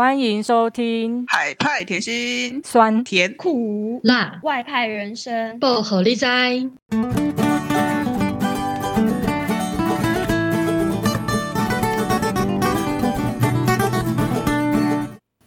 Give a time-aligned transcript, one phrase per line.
[0.00, 4.00] 欢迎收听海派甜心，酸甜苦。
[4.02, 4.40] 辣。
[4.42, 6.66] 外派人生，薄荷理哉。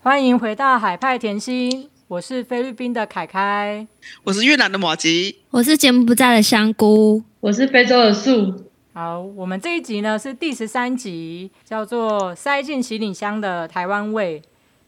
[0.03, 3.87] 欢迎回到海派甜心，我是菲律宾的凯凯，
[4.23, 8.69] 我是越南的马吉，我是柬埔寨的香菇，我是非洲的树。
[8.95, 14.39] 好，我们这一集呢是第十三集，叫做塞进行李箱的台湾味。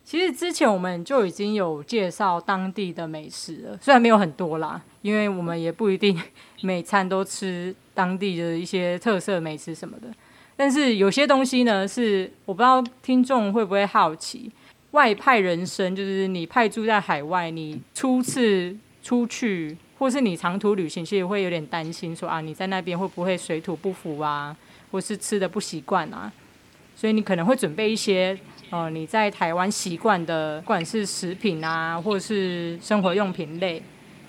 [0.04, 6.16] 其实之前我们就已经有介绍当地的美食了，虽然没有很多啦，因为我们也不一定
[6.62, 10.08] 每餐都吃当地的一些特色美食什么的。
[10.56, 14.52] 但是有些东西呢，是我不知道听众会不会好奇，
[14.92, 19.76] 外派人生就是你派驻在海外，你初次出去。
[19.98, 24.56] 或是你长途旅行，其实会有点担心，说啊，你在那边会不会水土不服啊，
[24.92, 26.32] 或是吃的不习惯啊？
[26.98, 28.38] 所以你可能会准备一些，
[28.70, 33.82] 呃，你在台湾习惯的，不管是食品啊，或是生活用品类，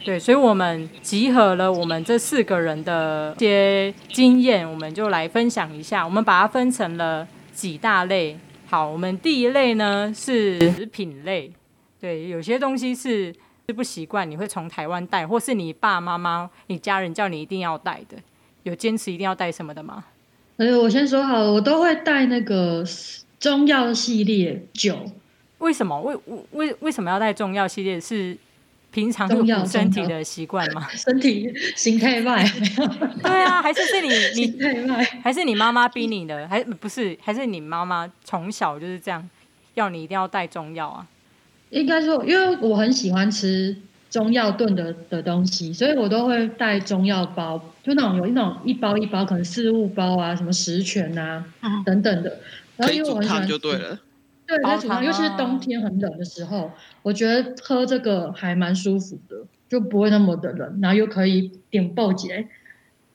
[0.04, 6.04] 对，所以我们集合了我们这四个人的一些经验，我们就来分享一下。
[6.04, 8.38] 我们把它分成了几大类。
[8.68, 11.52] 好，我们第一类呢是食品类，
[12.00, 13.34] 对，有些东西是。
[13.68, 18.16] 是不习惯，你会从台湾带，或是你爸妈妈、你家人叫你一定要带的，
[18.62, 20.04] 有坚持一定要带什么的吗？
[20.58, 22.84] 哎，我先说好了，我都会带那个
[23.40, 24.96] 中药系列酒。
[25.58, 26.00] 为什么？
[26.00, 26.16] 为
[26.52, 28.00] 为为什么要带中药系列？
[28.00, 28.36] 是
[28.92, 30.86] 平常就身体的习惯吗？
[30.94, 32.44] 身体心态外。
[33.22, 34.08] 对啊，还是是你
[34.46, 34.90] 你
[35.22, 36.46] 还是你妈妈逼你的？
[36.46, 37.18] 还不是？
[37.20, 39.28] 还是你妈妈从小就是这样，
[39.74, 41.06] 要你一定要带中药啊？
[41.70, 43.76] 应该说，因为我很喜欢吃
[44.08, 52.38] 中药炖的的东西，所以我都会带中药包，就那种有一种一包一包，可能四物包啊，什么十全啊、嗯、等等的。
[52.76, 53.98] 然后因为我很喜欢就对了。
[54.46, 56.70] 对，在煮汤，尤其是冬天很冷的时候，
[57.02, 59.36] 我觉得喝这个还蛮舒服的，
[59.68, 62.46] 就不会那么的冷，然后又可以点爆解。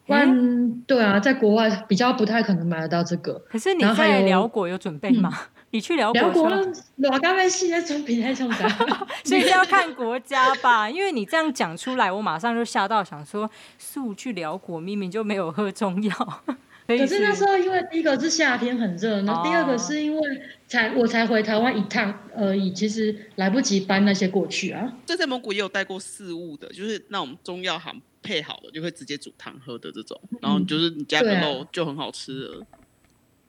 [0.05, 3.42] 不然、嗯，对啊，在国外比较不太可能买得到这个。
[3.49, 5.31] 可是你在辽国有准备吗？
[5.31, 6.49] 嗯你去辽国，国，
[6.98, 8.70] 老刚被系在从平台上的，
[9.23, 10.89] 所以是要看国家吧。
[10.89, 16.43] 因为你这样讲出来，我马上就吓到，想说素去辽国明明就没有喝中药。
[16.87, 24.92] 可是那时候，因为第一个是夏天很热，然后第二个是因为才我才回台湾一趟而已，其实来不及搬那些过去啊。
[25.05, 32.65] 这在蒙古也有带过四物的，就是那种中药行配好了，就会直接煮汤喝的这种，然后就是你加个肉就很好吃了。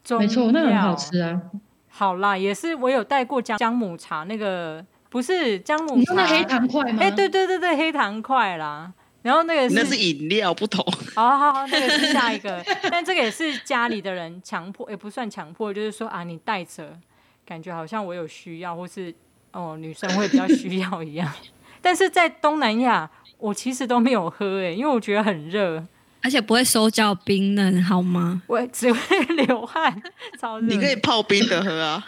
[0.09, 1.43] 嗯啊、没错，那很好吃啊。
[1.95, 6.99] 好啦，也是我有带过姜姜母茶，那个不是姜母茶，那黑糖块吗？
[7.03, 8.91] 哎、欸，对对对对，黑糖块啦。
[9.21, 10.85] 然后那个是那是饮料不同。
[11.15, 16.99] 好好好，那个是下一个，但这个也是家里的人强迫，也不算强迫，就是说啊，你带着，
[17.45, 19.15] 感觉好像我有需要，或是
[19.53, 21.31] 哦女生会比较需要一样。
[21.81, 25.85] 但是在东南亚，我其实都没有喝哎、欸，因为我觉得很热。
[26.23, 28.43] 而且不会手脚冰冷，好吗？
[28.47, 30.03] 我只会 流汗，
[30.41, 30.67] 超热。
[30.67, 32.05] 你可以泡冰的喝啊。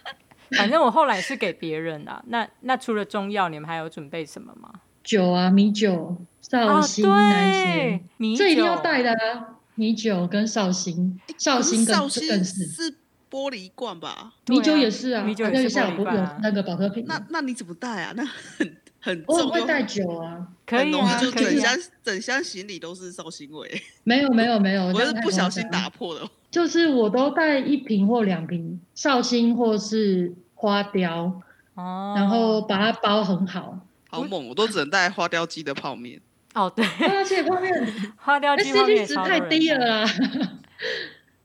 [0.56, 2.24] 反正我后来是给别人的。
[2.28, 4.70] 那那除了中药，你们还有准备什么吗？
[5.04, 9.56] 酒啊，米酒、绍兴那些，米酒这一定要带的啊。
[9.74, 12.94] 米酒跟绍兴，绍兴跟更是，是，是
[13.30, 14.32] 玻璃罐吧？
[14.46, 16.32] 米酒也是啊，米酒也是玻璃罐啊。
[16.36, 17.04] 有那个保特瓶。
[17.06, 18.12] 那那你怎么带啊？
[18.16, 18.76] 那很。
[19.00, 23.82] 很我会带酒啊，可以啊，就整箱、啊、整箱行李都是绍兴味。
[24.04, 26.28] 没有没有没有， 我是不小心打破的。
[26.50, 31.40] 就是我都带一瓶或两瓶绍兴或是花雕，
[31.72, 33.78] 哦，然后把它包很好。
[34.10, 36.20] 好猛，我都只能带花雕鸡的泡面。
[36.52, 40.06] 哦，对， 花雕鸡的泡面，花雕鸡泡面值太低了啦。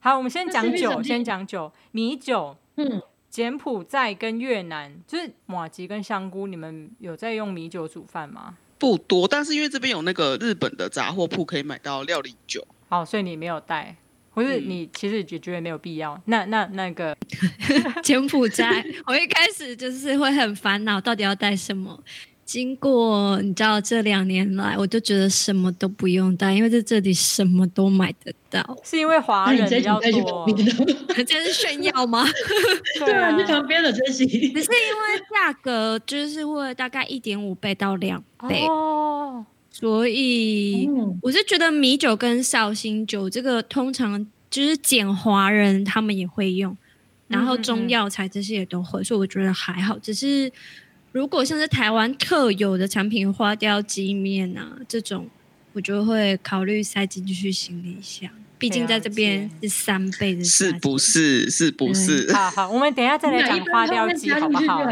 [0.00, 3.00] 好，我们先讲酒，先讲酒，米酒，嗯。
[3.30, 8.56] 柬埔寨跟越南，就是马吉跟香菇，你们有在用米酒煮饭吗？
[8.84, 12.62] 不多，但是因为这边有那个日本的杂货铺可以买到料理酒。
[12.90, 13.96] 好，所以你没有带，
[14.34, 16.12] 或是你其实也觉得没有必要。
[16.14, 17.16] 嗯、那那那个
[18.04, 21.98] 柬埔寨，我一开始就是会很烦恼，到底要带什么。
[22.44, 28.78] 经过你知道这两年来，我就觉得什么都不用带，因为在这里什么都买得到。
[28.84, 30.46] 是因为华人比较多，
[31.26, 32.24] 这是炫耀吗？
[33.00, 34.28] 对啊，你旁边的真心。
[34.28, 34.62] 只是因为
[35.34, 40.88] 价格就是会大概一点五倍到两倍哦，所以
[41.22, 46.76] 我是觉得米酒跟绍兴酒这个通常就是捡华人他们也会用，
[47.26, 50.52] 然后中药材这些也都会，所以我觉得还好，只是。
[51.14, 55.28] 如果像是台湾特有的产品，花雕鸡面啊这种，
[55.72, 58.28] 我就会考虑塞进去行李箱。
[58.58, 61.48] 毕毕竟在这边是三倍的，是不是？
[61.48, 62.32] 是不是？
[62.32, 64.82] 好好，我们等一下再来讲花雕鸡，好不好？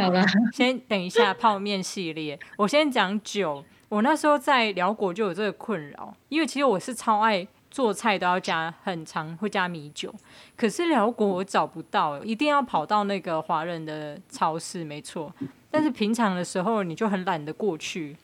[0.52, 3.64] 先等一下 泡面系列，我先讲酒。
[3.88, 10.14] 我那时候在辽国就有这个困扰，因为其实我是超爱做菜都要加很长会加米酒，
[10.56, 15.34] 可是辽国我找不到，一定要跑到那个华人的超市，没错。
[15.72, 18.16] 但是平常的时候你就很懒得过去，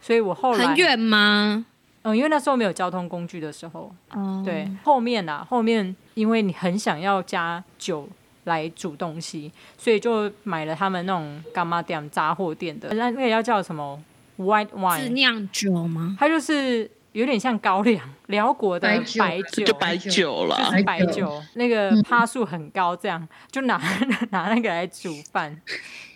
[0.00, 1.64] 所以我后来很远吗？
[2.02, 8.08] 嗯，因为那时候没有交通工具的时候，哦，对，后面啊，后面因为你很想要加酒
[8.44, 14.00] 来煮东西，所以就买了他们那种干妈店杂货店的，那那个要叫什么
[14.38, 16.16] ？White wine 自酿酒吗？
[16.18, 23.76] 它就是有点像高粱，辽国的白酒，白酒就白酒了，就是白酒，那个趴数很高，这样就拿
[24.30, 25.60] 拿那个来煮饭，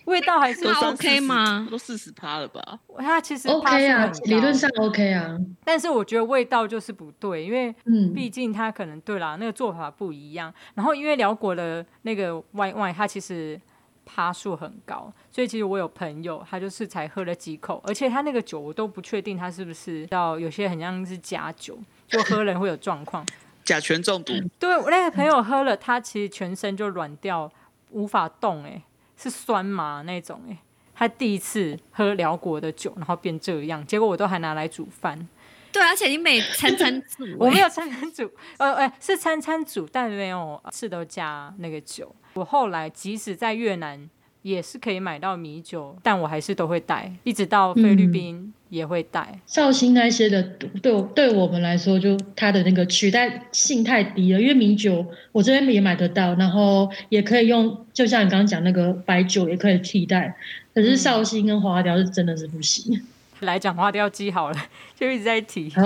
[0.04, 1.66] 味道还是 OK 吗？
[1.70, 2.78] 都四十趴了吧？
[2.98, 7.74] 它其实 OK 啊，理论上 OK 啊，但是我觉得味道就是不对，因为
[8.14, 10.52] 毕竟它可能对啦，那个做法不一样。
[10.74, 13.60] 然后因为辽国的那个 White wine，它其实。
[14.04, 21.78] 趴数很高，所以其实我有朋友，他就是才喝了几口，而且他那个酒我都不确定他是不是到有些很像是假酒，
[22.08, 23.24] 就喝了会有状况，
[23.62, 24.32] 甲醛中毒。
[24.58, 27.48] 对，我那个朋友喝了，他其实全身就软掉，
[27.90, 28.82] 无法动，哎，
[29.22, 30.58] 是酸麻那种，哎，
[30.94, 35.28] 他第一次喝辽国的酒，然后变这样，结果我都还拿来煮饭。
[35.70, 42.14] 对，而且你每餐餐煮， 我没有餐餐煮，呃，哎，是餐餐煮，但没有次都加那个酒。
[42.34, 44.10] 我后来即使在越南
[44.42, 49.40] 也是可以买到米酒，但我还是都会带，一直到菲律宾也会带。
[49.46, 50.42] 绍兴那些的，
[50.82, 60.36] 对我对我们来说，就它的那个取代性太低了，因为米酒我这边也买得到，然后也可以用，就像你刚刚讲那个白酒也可以替代，
[60.74, 62.94] 可是绍兴跟花雕是真的是不行。
[62.96, 63.06] 嗯
[63.42, 64.56] 来讲花雕鸡好了，
[64.94, 65.82] 就一直在提、啊、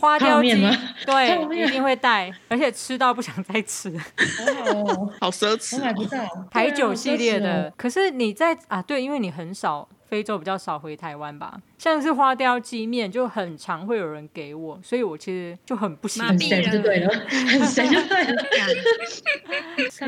[0.00, 0.50] 花雕鸡，
[1.04, 3.90] 对，一定会带，而且吃到不想再吃，
[4.74, 6.18] 哦、好奢侈、哦，买不到。
[6.50, 7.72] 台酒系列的。
[7.76, 16.30] 可是你在啊，对，因为你很少非洲比较少回台湾吧，像是花雕鸡面就很常会有人给我，所以我其实就很不喜欢。
[16.30, 18.42] 很神就对了，很神就对了。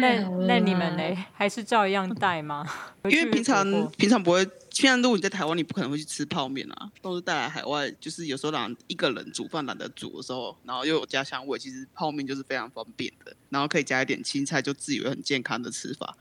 [0.01, 1.25] 那那你们呢？
[1.33, 2.67] 还是照样带吗？
[3.09, 4.45] 因为平常平常不会。
[4.75, 16.17] 平常如果你在台湾，你不可能会去吃泡面啊，都是带来海外，就是有时候懒一个人煮饭懒得煮的时候，然后又有家乡味，其实泡面就是非常方便的，然后可以加一点青菜，就自以为很健康的吃法。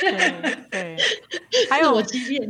[0.00, 0.96] 对 对，
[1.68, 2.48] 还有我鸡面，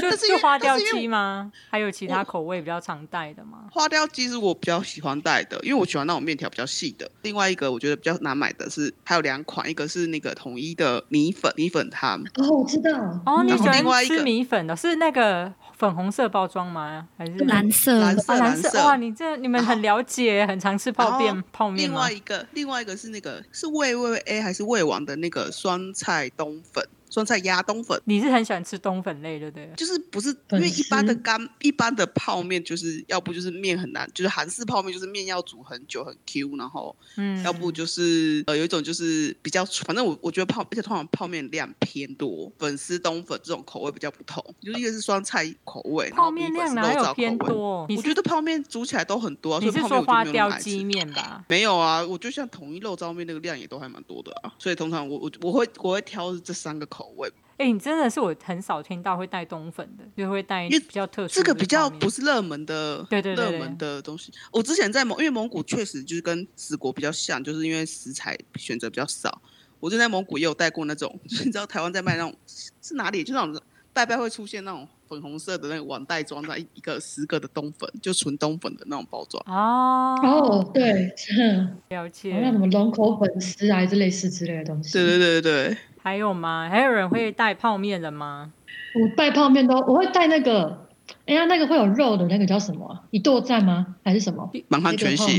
[0.00, 1.50] 就是就花雕鸡吗？
[1.70, 3.64] 还有其他口味比较常带的吗？
[3.70, 7.08] 花雕鸡是我比较喜欢带的，因为我喜欢那种面条比较细的。
[7.22, 12.20] 另外一个我觉得比较难买的是，还有两款，一个是那个统一的米粉米粉汤。
[12.34, 12.90] 哦，我知道。
[13.24, 15.52] 哦，你喜欢吃米粉的，是那个
[15.82, 17.08] 粉红色包装吗？
[17.18, 17.98] 还是蓝色？
[17.98, 18.84] 蓝色蓝色。
[18.84, 21.88] 哇，你这你们很了解，很常吃泡面泡面。
[21.88, 26.86] 另外一个另外一个是那个是味味 A 还是味王的那个酸菜冬粉？
[27.12, 29.70] 酸菜鸭冬粉，你是很喜欢吃冬粉类，对不对？
[29.76, 47.86] 就是不是因为一般的干一般的泡面，就是要不就是面很难，就是韩式泡面就是面要煮很久很 Q，然后嗯，要不就是呃有一种就是比较，反正我我觉得泡而且通常泡面量偏多，粉丝冬粉这种口味比较不同，就是一个是酸菜口味，泡面量哪有偏多？
[47.94, 51.44] 我觉得泡面煮起来都很多，啊，你是说花雕鸡面吧？
[51.46, 57.01] 没有啊，我就像统一肉燥面那个量也都还蛮多的啊，所以通常我我我会我会挑这三个口。
[57.02, 57.28] 口味，
[57.58, 61.34] 哎、欸，你真的是我很少听到会带冬粉的，就会带比较特殊。
[61.34, 64.32] 这个比较不是热门的，对对对，热门的东西。
[64.52, 69.42] 我之前在蒙，因为蒙古确实就是跟十国比较像，就是因为食材选择比较少。
[69.80, 72.32] 我就在蒙古也有带过那种， 你知道台湾在卖那种
[72.80, 73.24] 是哪里？
[73.24, 73.60] 就那种
[73.92, 79.42] 拜拜会出现那种粉红色的那个网袋装在一个十个的冬粉，就纯冬粉的那种包装。
[79.46, 81.12] 哦哦，对，
[81.90, 82.38] 了解。
[82.40, 84.92] 那什么龙口粉丝啊，这类似之类的东西。
[84.94, 85.76] 对对对对。
[86.02, 86.68] 还有吗？
[86.70, 88.52] 还有人会带泡面的吗？
[88.94, 90.86] 我带泡面都，我会带那个，
[91.26, 93.04] 哎呀，那个会有肉的那个叫什么？
[93.10, 93.94] 一剁赞吗？
[94.04, 94.50] 还是什么？
[94.68, 95.38] 满汉全席。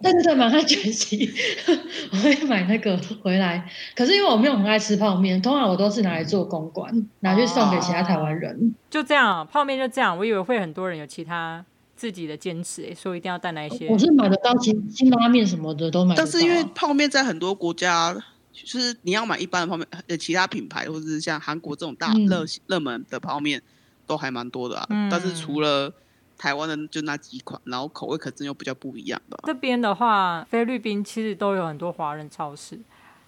[0.00, 1.28] 对对对，满汉全席，
[2.12, 3.68] 我会买那个回来。
[3.96, 8.52] 可是因为我没有很爱吃泡面，通常我都是拿来做公关，拿去送给其他台湾人。
[8.52, 8.74] 哦。
[8.90, 10.16] 就这样，泡面就这样。
[10.16, 11.64] 我以为会很多人有其他
[11.96, 13.88] 自己的坚持，哎，所以一定要带那一些。
[13.88, 16.24] 我是买得到辛辛拉面什么的都买得到。
[16.24, 18.16] 但是因为泡面在很多国家。
[18.64, 23.62] 就是你要买一般的泡面，呃，其他品牌或者是像韩国这种大热热门的泡面，
[24.06, 24.86] 都还蛮多的啊。
[24.90, 25.92] 嗯、但是除了
[26.36, 29.38] 台湾的就那几款，然后口味可真又比较不一样的。
[29.44, 32.78] 这边的话，菲律宾其实都有很多华人超市，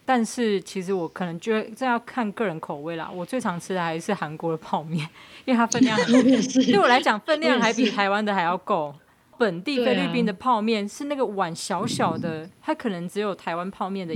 [0.05, 3.11] 但是其实我可能觉得这要看个人口味啦。
[3.13, 5.09] 我最常吃的还是韩国的泡面，
[5.45, 6.13] 因为它分量很，
[6.67, 8.95] 对我来讲分量还比台湾的还要够。
[9.39, 14.15] 本地菲律宾的泡面是那个碗小小的，啊、它可能只有台湾泡面的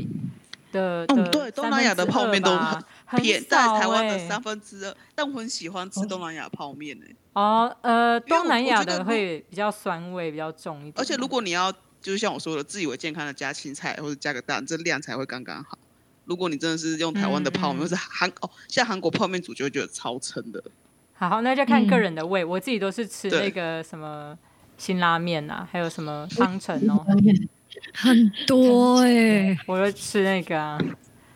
[0.74, 1.06] 的。
[1.06, 2.50] 嗯，对，东南亚的泡面都
[3.06, 7.16] 很偏在台湾的三分之二，欸、但我很喜欢吃东南亚泡面呢、欸。
[7.32, 10.94] 哦，呃，东南亚的会比较酸味比较重一点。
[10.96, 15.78] 而且如果你要，就是像我说的，自以为健康的加青菜或者加个蛋，这量才会刚刚好。
[16.26, 20.62] 如果你真的是用台湾的泡面，嗯、或是韩哦，像韩国泡面煮就会觉得超撑的。
[21.14, 22.42] 好，那就看个人的胃。
[22.44, 24.36] 嗯、我自己都是吃那个什么
[24.76, 27.04] 辛拉面啊，还有什么汤臣哦，
[27.92, 30.78] 很多哎、欸，我就吃那个啊。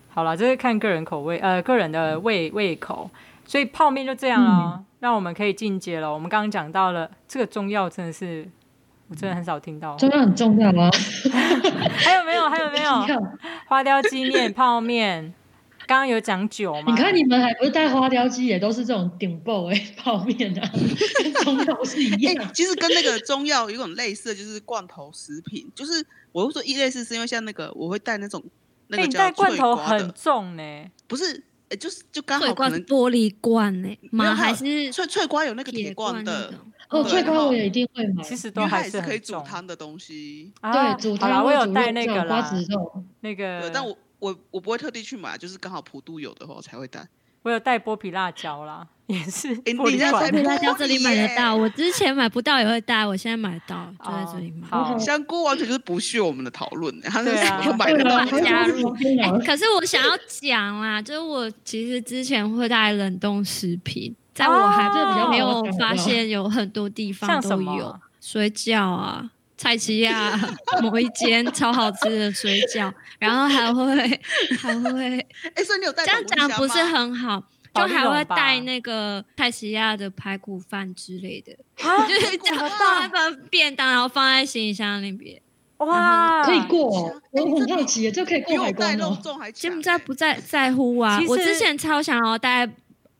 [0.08, 3.10] 好了，这是看个人口味，呃，个人的胃胃口。
[3.46, 6.12] 所以泡面就这样了，嗯、那我们可以进阶了。
[6.12, 8.46] 我们刚刚讲到了这个中药，真的是
[9.08, 9.96] 我真的很少听到。
[9.96, 10.90] 中药很重要吗？
[11.96, 12.48] 还有没有？
[12.48, 12.92] 还有没有？
[13.66, 15.32] 花雕鸡面、泡面。
[15.86, 16.84] 刚刚有讲酒吗？
[16.88, 20.70] 你看你们还不是带花雕鸡，也都是这种顶爆哎泡面啊，
[21.22, 22.50] 跟中药是一样、 欸。
[22.52, 25.66] 其实跟那个中药有种类似的，就是罐头食品。
[25.74, 26.04] 就是
[26.38, 28.42] 我会说一类似，是因为像那个我会带那种
[28.88, 30.90] 那个叫带罐头很重呢、欸。
[31.06, 34.34] 不是，哎、欸，就是就刚好可能玻璃罐呢、欸，吗？
[34.34, 36.52] 还是脆脆瓜有那个铁罐的？
[36.90, 38.22] 哦，脆瓜我也一定会买。
[38.22, 40.52] 其实都还是可以煮汤的东西。
[40.62, 41.32] 对，煮汤。
[41.32, 43.70] 好，我有带那个啦，瓜子肉那个。
[43.72, 43.96] 但我。
[44.20, 47.08] 我我不会特地去买，就是刚好普渡有的话我才会带。
[47.42, 49.54] 我有带剥皮辣椒啦， 也是。
[49.64, 54.98] 欸、你在剥皮辣椒这里买得到，我之前买不到也会带，我现在买得到，就在这里买。
[54.98, 58.94] 香菇完全就是不屑我们的讨论，他是什么买得到加入。
[58.96, 64.88] 欸、可是我想要讲啦，就是我其实之前会带冷冻食品，在我还
[65.30, 69.30] 没有发现有很多地方都有水饺啊。
[69.58, 70.38] 蔡奇亚
[70.80, 74.20] 某一间超好吃的水饺，然后还会
[74.58, 75.18] 还会，
[75.54, 77.42] 哎，所以你有带这样讲不是很好，
[77.74, 85.42] 就还会带那个蔡奇亚的排骨饭之类的， 就是放一份便当，然后放在行李箱那边。
[85.78, 89.16] 哇，可以过，我很好奇，就可以过海关哦。
[89.52, 92.68] 柬埔寨不在在乎啊，我之前超想要带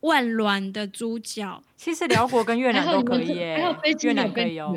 [0.00, 4.76] 万峦的猪脚，其实辽国跟越南都可以耶，越南可以哦。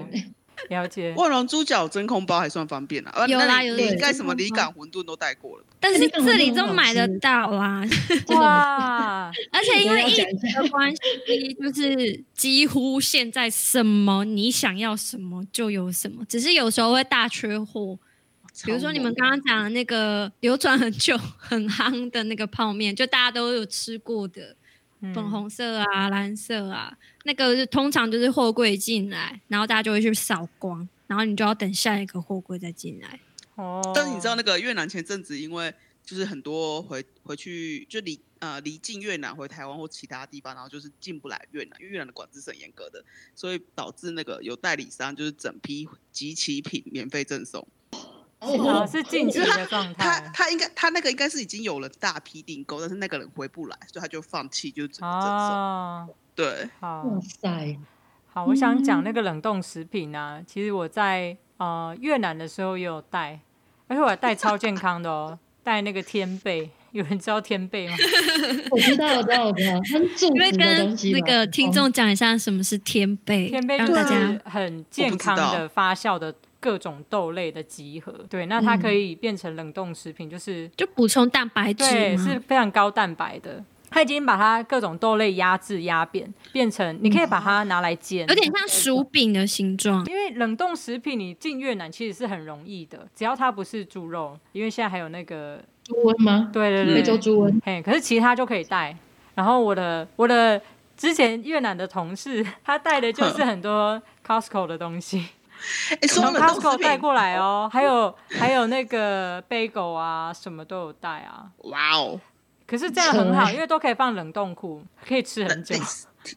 [0.70, 3.26] 了解， 万隆猪脚真空包还算方便啊。
[3.28, 5.66] 有啦有，应该什么离港馄饨都带过了。
[5.80, 7.84] 但是这里都买得到啦。
[8.36, 9.32] 哇！
[9.52, 10.94] 而且因为疫情的关
[11.26, 17.98] 系，就是几乎现在什么你想要什么就有什么，只是有时候会大缺货。
[18.66, 24.56] 比如说你们刚刚讲的那个流传很久、很夯的那个泡面，就大家都有吃过的。
[25.14, 33.20] 粉红色啊，蓝色啊，那个是通常就是货柜进来，然后大家就会去扫光，然后你就要等下一个货柜再进来。
[33.56, 33.82] 哦。
[33.96, 35.74] 但是你知道那个越南前阵子因为
[36.06, 43.04] 就是很多回回去就离呃离境越南回台湾或其他地方，然后就是进不来越南，因为越南的管制是很严格的，
[43.34, 47.68] 所以导致那个有代理商就是整批集齐品免费赠送。
[48.42, 50.04] 哦，是近期的状态。
[50.04, 55.38] 他他应该他那个应该是已经有了大批订购，但是那个人回不来，所以他就放弃，就只能赠送。
[55.38, 57.78] 哦、对，好，哇塞，
[58.34, 63.40] 好，我想讲那个冷冻食品啊，嗯、其实我在呃越南的时候也有带，
[63.88, 67.96] 而且我还带超健康的哦，带那个天贝，有人知道天贝吗？
[68.72, 71.12] 我知道，我知道，我知道，很主食的东西。
[71.12, 76.34] 那个听众讲一下什么是天贝，天贝就是很健康的发酵的。
[76.62, 83.62] 各种豆类的集合，对，那它可以变成冷冻食品，就是就补充蛋白质，对，是非常高蛋白的。
[83.90, 90.06] 它已经把它各种豆类压制压扁，变成你可以把它拿来煎，有点像薯饼的形状。
[90.06, 96.50] 因为冷冻食品你进越南其实是很容易的，只要它不是猪肉，因为现在还有那个猪瘟吗？
[96.54, 97.60] 对对对，非洲猪瘟。
[97.66, 98.96] 嘿，可是其他就可以带。
[99.36, 100.62] 然后我的我的
[100.96, 105.26] 之前越南的同事， 他带的就是很多 Costco 的东西。
[106.08, 111.52] 从 Costco 带过来哦，还有还有那个 bagel 啊，什么都有带啊。
[111.64, 112.20] 哇哦！
[112.66, 115.76] 可是这样很好，因为都可以放冷冻库，可以吃很久。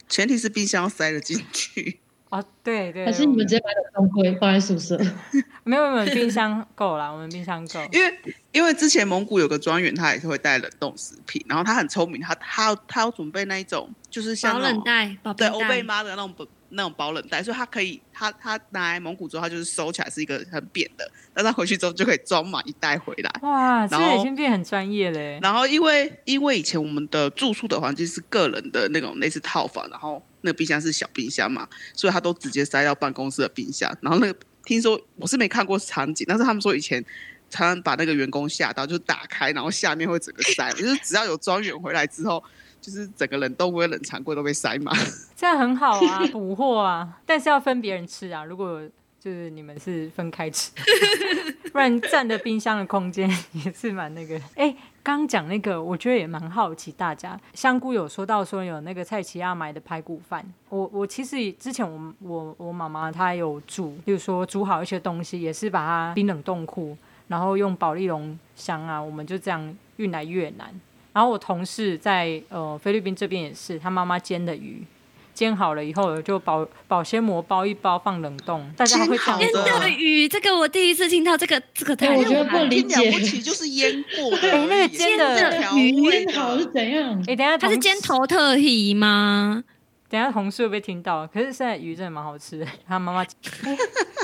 [0.08, 2.00] 前提是冰箱塞得进去。
[2.30, 3.04] 哦，对对。
[3.06, 4.98] 还是你们直接把冷冻柜放在宿舍？
[5.62, 7.80] 没有没有，冰箱够了，我们冰箱够。
[7.92, 8.18] 因为
[8.50, 16.34] 因为之前蒙古有个庄园，他也是会带冷冻食品，然后他很聪明，他他他要准备那一种，就是像保冷袋，对欧贝妈的那种
[16.74, 23.30] 那种保冷袋，所以它可以，他他拿来蒙古之后，他就是收起来是一个很扁的，但他回去之后就可以装满一袋回来。
[23.42, 25.38] 哇，这已经变很专业嘞。
[25.42, 33.90] 然后因为因为以前我们的住宿的环境是个人的那种类似套房，然后那个冰箱是小冰箱嘛，所以他都直接塞到办公室的冰箱。
[34.00, 37.04] 然后那个听说我是没看过场景，但是他们说以前
[37.54, 42.42] 常常把那个员工吓到，就打开，然后下面会整个塞，就是只要有庄园回来之后。
[42.84, 44.94] 就是整个冷冻柜、冷藏柜都被塞满，
[45.34, 48.44] 这样很好啊，补货啊，但是要分别人吃啊。
[48.44, 48.78] 如果
[49.18, 50.70] 就是你们是分开吃，
[51.72, 54.36] 不然占的冰箱的空间也是蛮那个。
[54.54, 66.94] 哎、欸，刚讲那个，我觉得也蛮好奇，大家香菇有说到说有那个蔡奇亚买的排骨饭，我我其实之前我我我妈妈她有煮，就是说煮好一些东西，也是把它冰冷冻库，
[67.34, 70.68] 然后用保利龙箱啊，我们就这样运来越南。
[71.12, 74.84] 然后我同事在呃菲律宾这边也是，他妈妈煎的鱼。
[75.34, 84.48] 煎好了以后，就保保鲜膜包一包放冷冻，大家会讲煎的鱼，这个我第一次听到，这个这个太、欸、我觉得不理解，不起就是腌过的。
[84.52, 87.18] 哎、欸，那个煎的鱼腌好是怎样？
[87.22, 89.64] 哎、欸，等下它是煎头特鱼吗？
[90.14, 91.26] 等下同事会不会听到？
[91.26, 92.66] 可是现在鱼真的蛮好吃的。
[92.86, 93.18] 他妈妈，
[93.66, 93.76] 欸、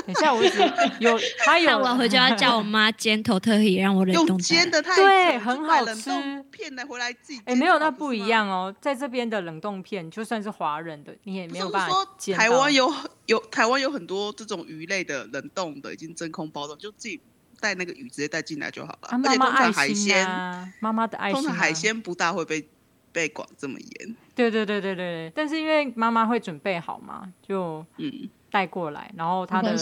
[0.05, 0.57] 等下我一直
[1.01, 4.25] 有，他有，我回家要叫我妈煎头特意，让我冷冻。
[4.27, 6.09] 用煎的太对，很好吃。
[6.49, 8.73] 片的回来自己哎、欸，没有，那不一样哦。
[8.79, 12.37] 在这边的冷冻片，就算是华人的，你也没有办法煎。
[12.37, 12.89] 台湾有
[13.25, 17.19] 有台湾有很多这种鱼类的冷冻的，已经真空包装，就自己
[17.59, 19.17] 带那个鱼直接带进来就好了。
[19.17, 21.41] 妈妈爱心啊，妈妈的爱心、啊。
[21.41, 22.65] 通常海鲜不大会被
[23.11, 24.15] 被管这么严。
[24.49, 29.75] 对对对对对，但是因为妈妈会准备好嘛，就嗯带过来，然后他的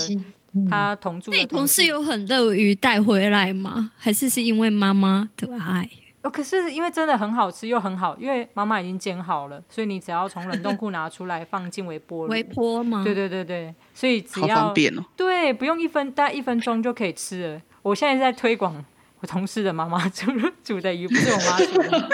[0.70, 3.92] 他同住的同事有很乐于带回来吗？
[3.98, 5.90] 还是是因为妈妈的爱？
[6.22, 12.32] 哦，可是因为真的很好吃又很好，因为妈妈已经煎好了，所以你只要从冷冻库拿出来放进微波炉。
[12.32, 13.04] 微波吗？
[13.06, 15.06] 对对对对，所以只要方便哦。
[15.16, 17.62] 对，不用一分，大概一分钟就可以吃了。
[17.82, 18.84] 我现在在推广
[19.22, 20.30] 我同事的妈妈煮
[20.62, 22.10] 煮的鱼，不是我妈煮的。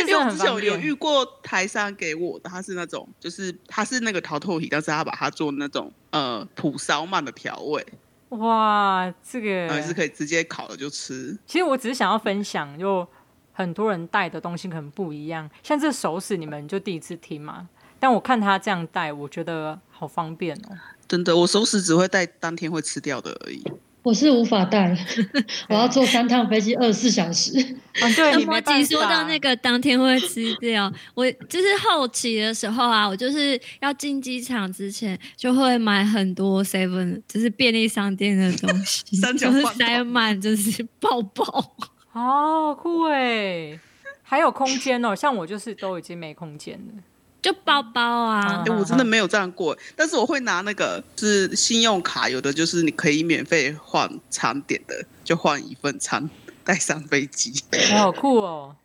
[0.00, 7.84] 因为我之前有遇过台商给我的，他是那种，就是他是那个桃透体，但是他把它做那种呃土烧鳗的调味。
[8.30, 11.36] 哇，这个还是可以直接烤了就吃。
[11.46, 13.06] 其实我只是想要分享，就
[13.52, 15.48] 很多人带的东西可能不一样。
[15.62, 17.68] 像这熟食，你们就第一次听嘛？
[17.98, 20.76] 但我看他这样带，我觉得好方便哦。
[21.08, 23.64] 真的，我熟食只会带当天会吃掉的而已。
[24.08, 24.96] 我是无法带，
[25.68, 27.58] 我要坐三趟飞机，二十四小时。
[28.00, 39.04] 啊，对，你莫吉说到那个当天会吃掉，我就是后期的时候啊，我就是要进机场之前就会买很多 seven，就是便利商店的东西，
[39.36, 41.76] 就是塞满，就是抱抱。
[42.12, 43.78] 哦，酷哎，
[44.22, 47.02] 还有空间哦，像我就是都已经没空间了。
[47.48, 48.62] 就包包啊！
[48.66, 56.28] 哎，我真的没有这样过，但是我会拿那个是信用卡，有的就是你可以免费换餐点的，就换一份餐
[56.62, 57.54] 带上飞机。
[57.96, 58.76] 好酷哦！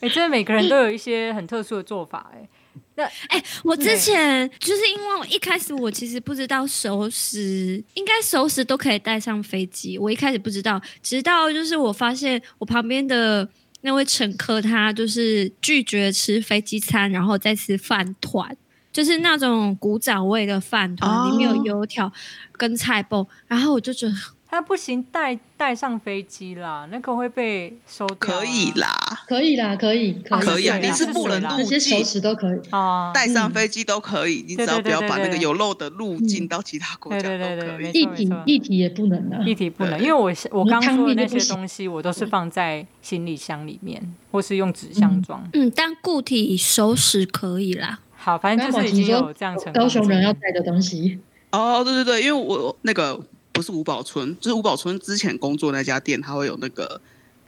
[0.00, 2.48] 哎，真的每个人都有一些很特殊的做法哎。
[2.96, 13.48] 那哎，我之前就是因为一开始我其实不知道熟食应该熟食都可以带上飞机，我一开始不知道，直到就是我发现我旁边的。
[13.84, 18.56] 那位乘客他就是拒绝吃飞机餐，然后再吃饭团，
[18.90, 22.10] 就是那种古早味的饭团，里面有油条
[22.52, 24.14] 跟菜包，然后我就觉得。
[24.54, 28.16] 他不行，带带上飞机啦，那个会被收掉。
[28.18, 28.94] 可以啦，
[29.26, 30.78] 可以啦，可以，可以啊。
[30.78, 37.90] 你是不能入境，那些熟食都可以啊，带上飞机都可以，你只要不要把那个有漏的入境到其他国家都可以。
[37.90, 45.44] 液体液体也不能啊，液体不能，因为我我刚说的那些东西，我都是放在行李箱里面，或是用纸箱装。
[45.52, 47.98] 嗯，但固体熟食可以啦。
[48.14, 51.18] 好，反正就是已经有这样成高雄人要带的东西。
[51.50, 53.20] 哦，对对对，因为我那个。
[53.54, 57.00] 不是五宝村，就是五宝村之前工作那家店，它会有那个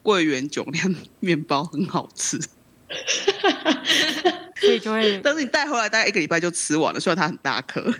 [0.05, 2.39] 桂圆酒酿面包，很好吃。
[4.61, 7.93] 所以就会， 但是你带回来大概一个礼拜就吃完了，虽然它很大颗。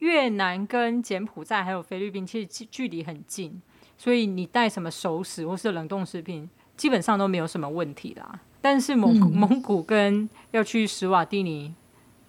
[0.00, 3.62] 越南跟柬埔寨还有菲律宾其实距离很近，
[3.96, 6.46] 所以你带什么熟食或是冷冻食品，
[6.76, 8.40] 基本上都没有什么问题啦。
[8.60, 11.74] 但是蒙蒙古跟要去史瓦蒂尼。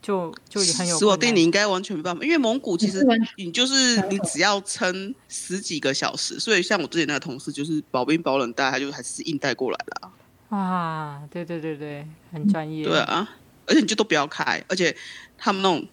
[0.06, 3.04] 就就也很有，史瓦帝尼应该完全没办法，因为蒙古其实
[3.38, 10.12] 你就是你只要撑十几个小时，所以像我之前那个同事就是保冰保冷带，他就还是硬带过来的。
[10.56, 12.86] 啊，对对对对，很专业。
[12.86, 13.28] 对啊，
[13.66, 14.96] 而且你就都不要开，而且
[15.40, 15.84] 他们那种，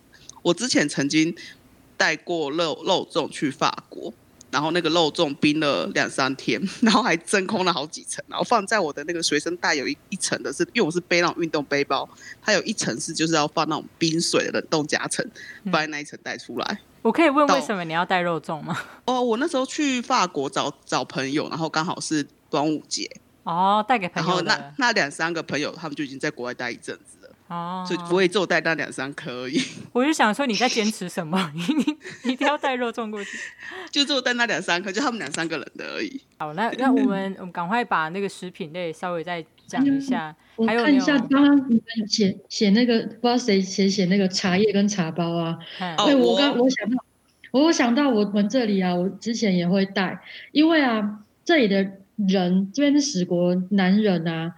[0.42, 1.34] 我之前曾经
[1.96, 4.12] 带过肉肉粽去法国。
[4.52, 12.08] 然后那个肉粽冰了两三天， 然后还真空了好几层，然后放在我的那个随身带有一一层的是，因为我是背那种运动背包，
[12.42, 15.26] 它有一层是就是要放那种冰水的冷冻夹层，
[15.64, 16.78] 放在那一层带出来。
[17.00, 18.78] 我可以问为什么你要带肉粽吗？
[19.06, 23.10] 哦，我那时候去法国找找朋友，然后刚好是端午节。
[23.44, 24.28] 哦，带给朋友。
[24.28, 27.34] 然后那那两三个朋友他们就已经在国外待一阵子了。
[27.48, 29.60] 哦，所以不会只有带那两三颗而已。
[29.92, 31.50] 我就想说你在坚持什么？
[32.22, 33.30] 你一定要带肉粽过去？
[33.90, 36.20] 就只有带那两三颗，就他们两三个人的而已。
[36.38, 40.34] 好，那那我们我们赶快把那个食品类稍微再讲一下。
[40.56, 45.58] 我看一下刚刚你们写写那个不知道谁写写那个茶叶跟茶包啊？
[46.04, 47.04] 对，我刚我想到
[47.52, 50.20] 我想到我们这里啊，我之前也会带，
[50.52, 51.92] 因为啊，这里的
[52.28, 54.52] 人这边是史国男人啊，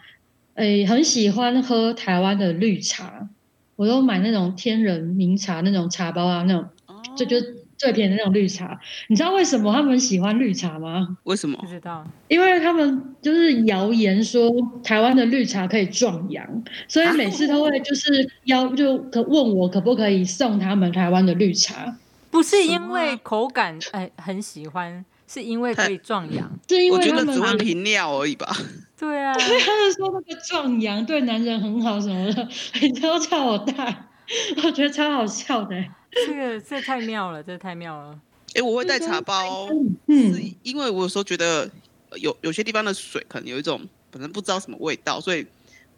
[0.54, 3.28] 诶，很喜欢喝台湾的绿茶，
[3.76, 6.68] 我都买那种天人名茶那种茶包啊，那种
[7.16, 7.36] 就就。
[7.84, 11.18] 最便宜的那种绿茶，你知道为什么他们喜欢绿茶吗？
[11.24, 11.58] 为什么？
[11.60, 12.02] 不知道。
[12.28, 14.50] 因为他们就是谣言说
[14.82, 21.94] 台湾的绿茶可以壮阳，所以每次都会就是要就可问我可不可以送他们台湾的绿茶。
[22.30, 26.50] 不是因为口感哎很喜欢，是因为可以壮阳。
[26.66, 28.48] 是因为他们我觉得只是频尿而已吧。
[28.98, 32.48] 对啊， 对他们说那个壮阳对男人很好什么的，
[32.80, 34.06] 你都叫我带，
[34.64, 35.76] 我觉得超好笑的。
[36.26, 38.20] 这个这太妙了，这太妙了。
[38.54, 39.68] 哎、欸，我会带茶包，
[40.06, 41.68] 嗯，是因为我有时候觉得
[42.20, 43.80] 有有些地方的水可能有一种
[44.12, 45.44] 本身不知道什么味道，所以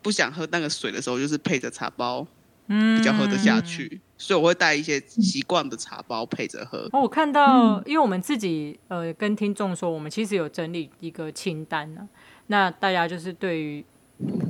[0.00, 2.26] 不想喝那个水的时候，就是配着茶包，
[2.68, 3.90] 嗯，比较喝得下去。
[3.92, 6.88] 嗯、所以我会带一些习惯的茶包配着喝。
[6.92, 12.08] 哦，我看到，因为我们自己呃跟听众说，我们其实有整理一个清单呢、啊。
[12.46, 13.84] 那大家就是对于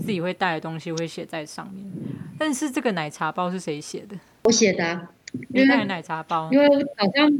[0.00, 1.84] 自己会带的东西会写在上面。
[2.38, 4.16] 但是这个奶茶包是谁写的？
[4.44, 5.10] 我写的、啊。
[5.52, 7.30] 因为奶茶包，因为好像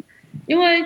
[0.47, 0.85] 因为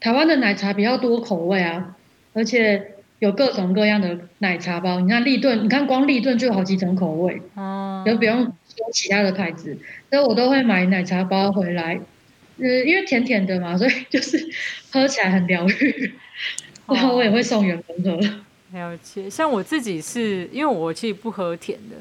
[0.00, 1.96] 台湾的奶茶比较多口味啊，
[2.34, 5.00] 而且有各种各样的奶茶包。
[5.00, 9.76] 你看立顿，你看光立顿就有好几种口味，哦，就不用说其他的牌子。
[10.10, 11.98] 所以我都会买奶茶包回来，
[12.58, 14.38] 呃，因为甜甜的嘛，所以就是
[14.92, 16.12] 喝起来很疗愈。
[16.86, 18.20] 然后我也会送员工喝。
[18.72, 21.96] 了解，像我自己是因为我其实不喝甜的。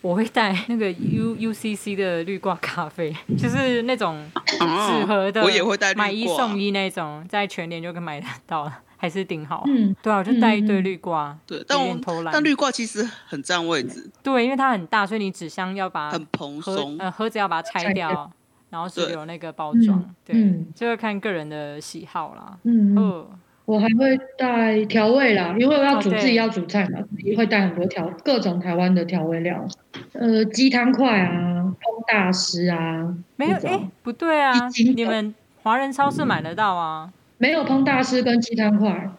[0.00, 9.64] 我会带那个 U U C C 的绿挂咖啡，就是那种纸盒的，我也会带买一送一那种，在全联就可以买得到， 还是顶好。
[9.66, 11.36] 嗯，对啊，我就带一堆绿挂。
[11.46, 11.98] 对，但我
[12.32, 14.08] 但绿挂其实很占位置。
[14.22, 18.30] 对，因为它很大，所以你纸箱要把很蓬松，呃，盒子要把它拆掉，
[18.70, 20.14] 然后是有那个包装。
[20.24, 22.56] 对，就会看个人的喜好啦。
[22.62, 23.26] 嗯。
[23.68, 29.68] 我还会带调味啦，因为我要煮自己要煮菜嘛，自己会带很多调各种台湾的调味料，
[30.14, 34.54] 呃，鸡汤块啊，烹大师啊，没有哎、欸，不对啊，
[34.96, 37.12] 你们华人超市买得到啊？
[37.36, 39.10] 没有烹大师跟鸡汤块，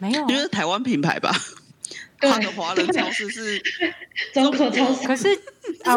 [0.00, 1.30] 没有，因为是台湾品牌吧？
[2.18, 3.62] 他的华人超市是
[4.34, 5.28] 中国超市，可是
[5.86, 5.94] 啊，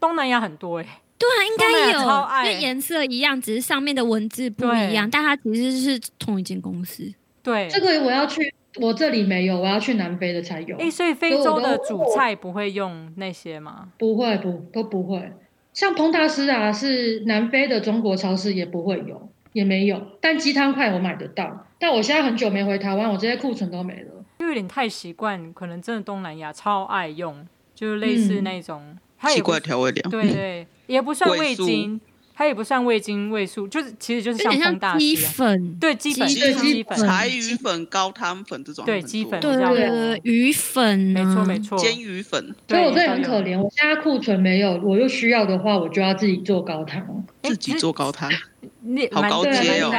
[0.00, 0.88] 东南亚很多哎、欸。
[1.18, 7.10] 对啊，应该有，因为颜色一样，只是上面的文字不一样，但它其实是同一间公司。
[7.42, 10.76] 对，这个我要去，我这里没有，我要去南非的才有。
[10.76, 13.88] 哎，所以非洲的主菜不会用那些吗？
[13.98, 15.32] 不会，不都不会。
[15.72, 20.02] 像彭大师啊，是南非的中国超市也不会有，也没有。
[20.20, 24.12] 但鸡汤块我买得到，但我现在很久没回台湾，我这些库存都没了。
[24.38, 28.82] 就有点太习惯，可能真的东南亚超爱用，就是类似那种。
[28.86, 28.98] 嗯
[29.28, 32.00] 奇怪调味料，对对，也不算味精，
[32.34, 42.54] 它也不算味精味素，就是其实就是像风大师鸡粉，对鸡粉、鸡粉、柴鱼粉、高汤粉这种，对鸡粉，对对鱼粉，没错没错，煎鱼粉。
[42.68, 48.30] 所以我这很可怜，我现在库存没有，我又需要的话，我就要自己做高汤，自己做高汤，
[48.82, 49.90] 你好高阶哦。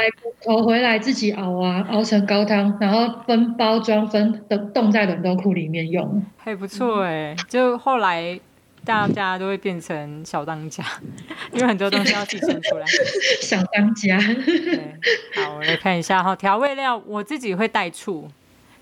[0.00, 7.36] 买骨头回来自己熬啊，熬成高汤，然后分包装分冻冻在冷冻库里面用，还不错哎。
[7.46, 8.40] 就后来
[8.82, 10.82] 大家都会变成小当家，
[11.52, 12.86] 因为很多东西要自己生出来。
[13.42, 14.16] 小当家。
[14.16, 14.94] 对，
[15.34, 18.26] 好，我来看一下哈，调味料我自己会带醋，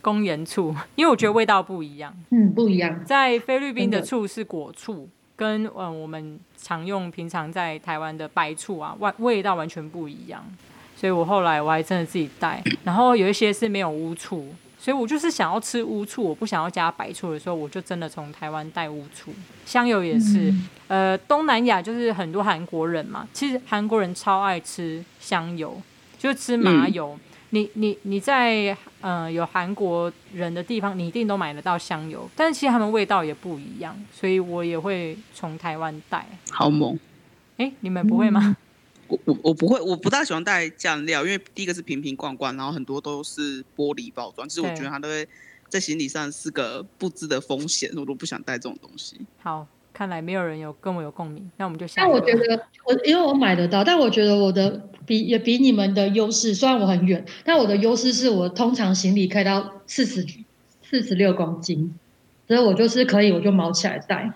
[0.01, 2.15] 公盐醋，因为我觉得味道不一样。
[2.31, 3.05] 嗯，不一样。
[3.05, 10.45] 在菲律宾的醋是果醋，跟嗯我们常用平常在台湾的白醋啊，味味道完全不一样。
[10.99, 19.33] 所以我后来我还真的自己带， 然后有一些是没有乌醋，所以我就是想要吃乌醋，我不想要加白醋的时候，我就真的从台湾带乌醋。
[19.65, 20.53] 香油也是，
[20.89, 25.81] 呃，东南亚就是很多韩国人嘛，其实韩国人超爱吃香油，
[26.19, 27.17] 就吃麻油。
[27.17, 36.27] 嗯、你你你在呃有韩国人的地方，你一定都买得到香油，但是其实他们味道也不一样，所以我也会从台湾带。
[36.51, 36.99] 好猛！
[37.59, 38.41] 哎，你们不会吗？
[38.45, 38.57] 嗯
[39.09, 45.27] 我我我不会，我不大喜欢带酱料，因为第一个是瓶瓶罐罐，然后很多都是玻璃包装，其实我觉得它都会
[45.69, 49.19] 在行李上是个不知的风险，我都不想带这种东西。
[49.43, 52.03] 好，看来没有人有跟我有共鸣，那我们就下。
[52.03, 60.27] 但我觉得我因为我买得到，但我觉得我的比也比你们的优势，虽然我很远，但我的优势是我通常行李可以到四十
[60.83, 61.95] 四十六公斤，
[62.47, 64.33] 所以我就是可以，我就毛起来带。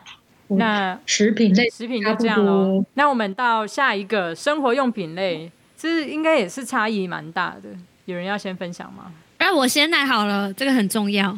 [0.59, 2.85] 那食品类，食品就这样喽。
[2.95, 7.71] 那我们到下一个生活用品类，这应该也是差异蛮大的。
[8.07, 9.13] 有人要先分享吗？
[9.39, 11.31] 哎、啊，我先来好了，这个很重要。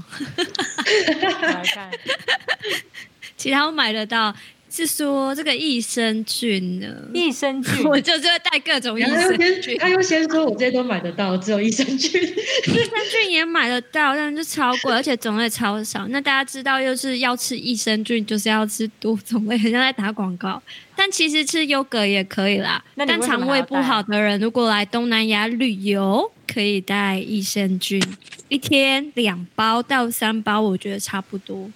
[1.22, 1.90] 来看，
[3.36, 4.34] 其他我买得到。
[4.74, 6.88] 是说这个益生菌呢？
[7.14, 9.78] 益生菌， 我就是会带各种 益生菌。
[9.78, 12.20] 他又先说，我这些都买得到，只有益生菌。
[12.20, 16.08] 益生菌也买得到，但是超贵，而且种类超少。
[16.08, 20.60] 那大家知道，又是要吃益生菌，就是要吃多种类，很像在打广告。
[20.96, 22.82] 但其实吃优格也可以啦。
[22.96, 28.02] 但肠胃不好的人，如果来东南亚旅游，可以带益生菌，
[28.48, 31.70] 一天两包到三包，我觉得差不多。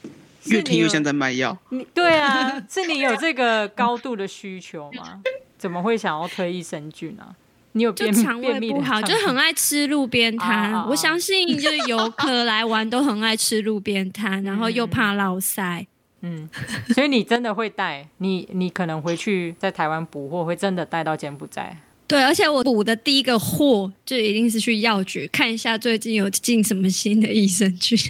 [0.51, 1.57] 越听越像在卖药。
[1.71, 5.21] 你对啊， 是你有这个高度的需求吗？
[5.59, 7.37] 怎么会想要推益生菌呢、啊？
[7.73, 10.73] 你有便肠胃不好，就很爱吃路边摊。
[10.89, 15.87] 我相信 就是游客来玩都很爱吃路边摊，然后又怕落塞。
[16.23, 16.49] 嗯，
[16.95, 21.77] 所以你真的会带你，你可能回去在台湾补货，会真的带到柬埔寨。
[22.09, 27.97] 对，而且我补的第一个货就一定是去药局看一下最近有进什么新的益生菌。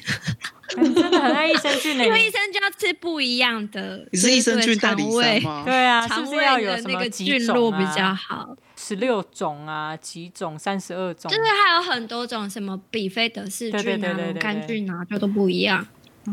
[0.77, 4.07] 真的很爱益生菌呢， 因为益生菌要吃不一样的。
[4.13, 5.63] 你是益生菌大肠胃吗？
[5.67, 8.55] 对啊，肠胃要有那个菌落比较好。
[8.77, 10.57] 十六种啊，几种？
[10.59, 11.31] 三十二种？
[11.31, 15.85] 就是还有很多种，什么比菲德氏菌啊、乳杆菌啊，就都不一样。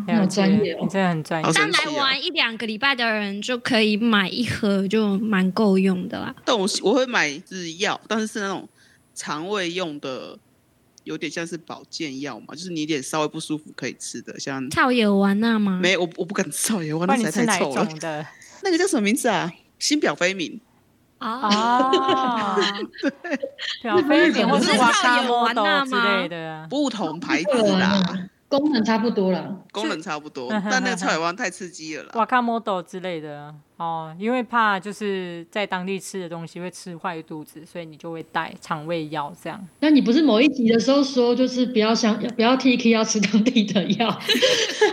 [0.08, 1.52] 很专业，你真的很专业。
[1.54, 6.34] 但来玩一两个礼拜的人就可以买一盒，就蛮够用的啦。
[6.44, 8.68] 但我我会买是药，但是是那种
[9.14, 10.38] 肠胃用的，
[11.04, 15.80] 有点像是保健药嘛，就是你有点稍微不舒服可以吃的，像草野丸那吗？
[15.82, 17.88] 没，我我不敢吃草野丸，那实在太臭了。
[18.64, 19.52] 那个叫什么名字啊？
[19.80, 20.60] 新表飞敏。
[21.18, 22.60] 哦，
[23.02, 23.40] 对，
[23.82, 28.30] 表飞敏或是瓦卡莫豆之类的，不同牌子啦。
[28.48, 32.10] 功能差不多了，功能差不多， 但那个菜湾太刺激了啦。
[32.14, 39.68] 瓦卡莫豆之类的哦，因为怕就是在当地吃的东西会吃坏肚子，所以你就会带肠胃药这样。
[39.80, 44.18] 那你不是某一集的时候说，就是不要想不要 TK 要吃当地的药？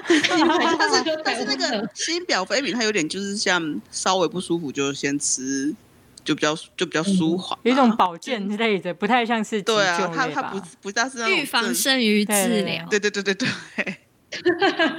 [0.08, 5.74] 但是 但是那个新表飞敏它有点就是像稍微不舒服就先吃。
[6.24, 13.48] 就比较就比较舒缓，有一种保健之类的，不太像是对啊，它它不不大是预防胜于治疗，对对对对对。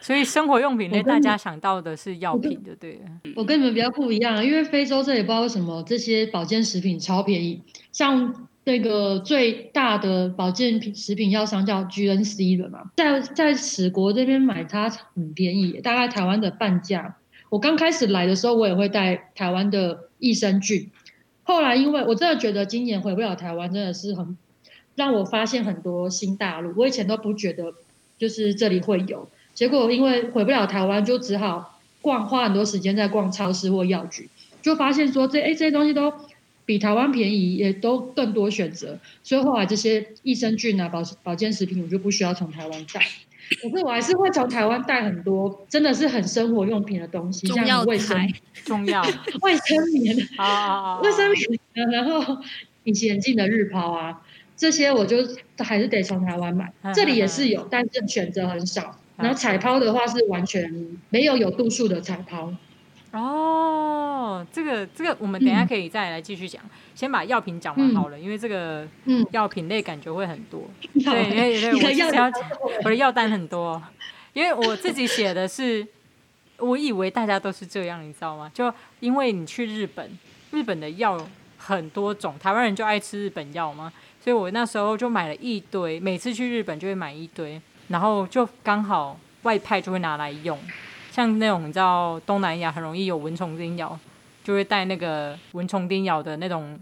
[0.00, 3.00] 所以生活用品类大家想到的是药品，对不对？
[3.36, 7.62] 我跟你们比较不一样，因为非洲这里不知道为什么这些保健食品超便宜，
[7.92, 17.16] 像那个最大的保健品食品药商叫 GNC 的嘛，在在史国这边买它很便宜，大概台湾的半价。
[17.48, 20.08] 我刚开始来的时候，我也会带台湾的。
[20.22, 20.88] 益生菌，
[21.42, 24.38] 后来因为我真的觉得今年回不了台湾，真的是很
[24.94, 26.72] 让我发现很多新大陆。
[26.76, 27.74] 我以前都不觉得
[28.16, 34.28] 就是这里会有，结果因为回不了台湾，就只好逛，花很多时间在逛超市或药局，
[34.62, 36.12] 就发现说这哎这些东西都
[36.64, 43.02] 比台湾便宜，也都更多选择，所以后来这些益生菌啊、保保健食品，我就不需要从台湾带。
[43.60, 48.16] 可是我还是会从台湾带很多，真的是很生活用品的东西，像卫生
[48.64, 49.02] 重要、
[49.42, 52.38] 卫生棉啊、卫生棉，然后
[52.84, 54.22] 隐形眼镜的日抛啊，
[54.56, 55.16] 这些我就
[55.58, 56.72] 还是得从台湾买。
[56.94, 58.98] 这里也是有，但是选择很少。
[59.16, 62.52] 然后彩抛的话是完全没有有度数的彩抛。
[63.12, 66.62] 哦，这个这个，我们等一下可以再来继续讲。
[66.64, 68.88] 嗯、先把药品讲完好了，嗯、因为这个
[69.32, 70.64] 药品类感觉会很多。
[70.94, 72.32] 嗯、对，因为对，我是要讲，
[72.82, 73.80] 我的药单很多，
[74.32, 75.86] 因为我自己写的是，
[76.56, 78.50] 我以为大家都是这样，你知道吗？
[78.54, 80.18] 就因为你去日本，
[80.50, 81.20] 日本的药
[81.58, 83.92] 很多种，台湾人就爱吃日本药嘛，
[84.24, 90.58] 所以我那时候就买了一堆，每次去日本就会买一堆，然后就刚好外派就会拿来用。
[91.12, 93.98] 像那种你知道东南亚很容易有蚊虫叮咬，
[94.42, 96.80] 就会带那个蚊虫叮咬的那种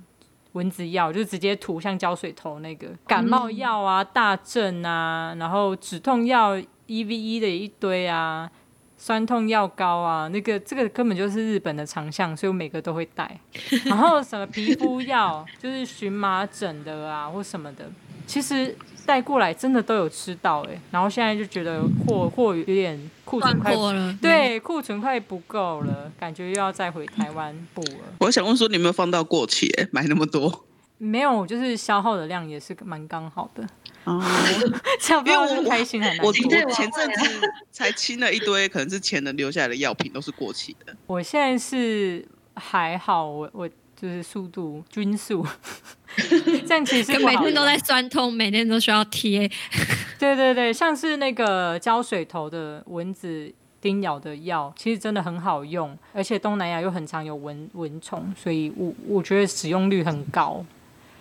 [0.52, 8.48] 蚊子药，就直接涂像胶水头那个感冒药啊、大正啊，然后止痛药一 v 一的一堆啊，
[8.96, 13.36] 酸痛药膏啊，那个这个根本就是日本的长项，所以我每个都会带。
[13.86, 17.90] 然后什么皮肤药，就是荨麻疹的啊或什么的，
[18.28, 18.76] 其实。
[19.06, 28.14] 带过来真的都有吃到哎、欸，然后现在就觉得货货有点库存快了，对，库存快不够了，感觉又要再回台湾补了。
[28.18, 29.68] 我想问说，你有没有放到过期？
[29.78, 30.64] 哎，买那么多？
[30.98, 33.66] 没有，就是消耗的量也是蛮刚好的。
[34.04, 34.22] 哦，
[35.00, 36.24] 这样不要很开心很难。
[36.24, 40.94] 我我前阵子才清了一堆，可能是前人留下来的药品都是过期的。
[41.06, 43.68] 我现在是还好，我我。
[44.00, 45.46] 就是速度均速，
[46.66, 49.46] 这样其实每天都在酸痛，每天都需要贴。
[50.18, 60.64] 对对对，像是那个胶水头的蚊子叮咬的药，其实真的很好用，而且东南亚又很常有蚊蚊虫，所以我我觉得使用率很高。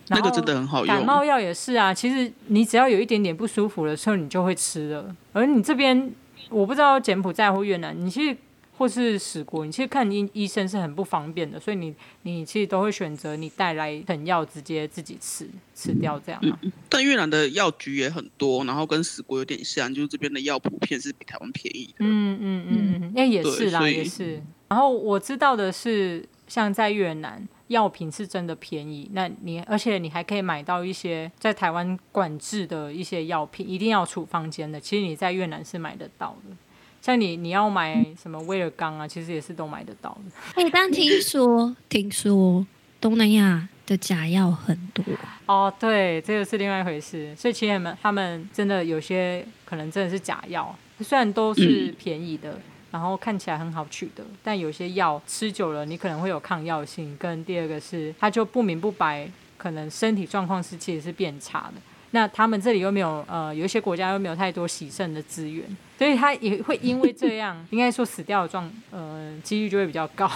[0.07, 0.87] 那个真的很好用。
[0.87, 5.13] 感冒药也是啊，其实你只要有一点点不舒服的时候，你就会吃了。
[5.33, 6.09] 而你这边，
[6.49, 8.37] 我不知道柬埔寨或越南，你去。
[8.79, 16.71] 或是死国，你其实看医医生是很不方便的，所以你你其实都会选择你带来成药直接自己吃吃掉这样、啊嗯。
[16.87, 21.95] 但越南的药局也很多，然后跟死国有点像，就是这边的药普遍是比台湾便宜的。
[21.99, 24.41] 嗯嗯嗯嗯，那也是啦，也是。
[24.69, 36.55] 然后我知道的是，像在越南药品是真的便宜，那你而且你还可以买到一些在台湾管制的一些药品，一定要处方间的，其实你在越南是买得到的。
[37.01, 39.07] 像你，你要买什么威尔刚啊？
[39.07, 40.31] 其实也是都买得到的。
[40.55, 42.65] 哎、欸，但听说 听说
[42.99, 45.03] 东南亚的假药很多
[45.45, 45.73] 哦。
[45.79, 47.33] 对，这个是另外一回事。
[47.35, 57.15] 所以其实他们他们真的有些可能真的是假药，虽然都是便宜的，嗯、然后看起来很好取得，但有些药吃久了，你可能会有抗药性。
[57.17, 61.81] 跟第二个是，它就不明不白，可能身体状况是其实是变差的。
[62.11, 65.63] 那他们这里又没有呃，有一些国家又没有太多洗肾的资源，
[65.97, 70.29] 所以他也会因为这样，应该说死掉的状呃几率就会比较高，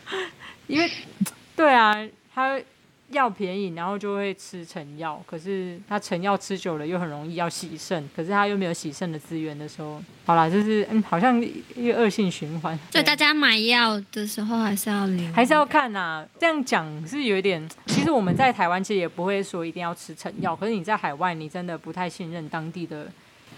[0.66, 0.90] 因为
[1.56, 1.94] 对啊，
[2.34, 2.60] 他。
[3.12, 5.22] 药便宜，然后就会吃成药。
[5.26, 8.08] 可是他成药吃久了，又很容易要洗肾。
[8.14, 12.78] 可是他又没有洗肾的资源的时候，好啦，就是嗯，好像一个恶性循环。
[12.90, 20.56] 所以大家买药的时候还是要留，还是要看呐、这样讲是有一点，其实我们在台湾其实也不会说一定要吃成药。
[20.56, 23.06] 可是你在海外，你真的不太信任当地的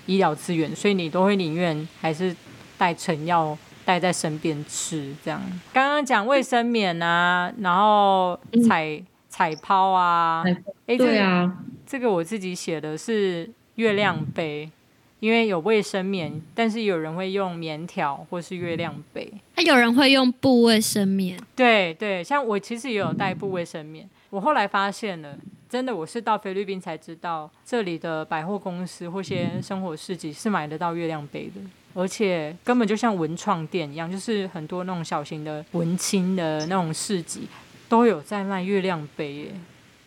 [0.06, 2.34] 医疗资源，所以你都会宁愿还是
[2.76, 5.14] 带成药带在身边吃。
[5.24, 5.40] 这样
[5.72, 8.38] 刚刚讲卫生棉啊，然后
[8.68, 9.02] 采。
[9.34, 10.44] 嗯彩抛啊，
[10.86, 14.70] 对啊，这个我自己写的是月亮杯，
[15.18, 25.36] 因为有卫生棉，但是有人会用棉条或是月亮杯，他有人会用布卫生棉，对对，像我其实也有带布卫生棉，我后来发现了，
[25.68, 31.60] 真的我是到菲律宾才知道，这里的百货公司或些生活市集是买得到月亮杯的，
[31.94, 37.48] 而且根本就像文创店一样，就是很多那种小型的文青的那种市集。
[37.88, 39.54] 都有在卖月亮杯耶，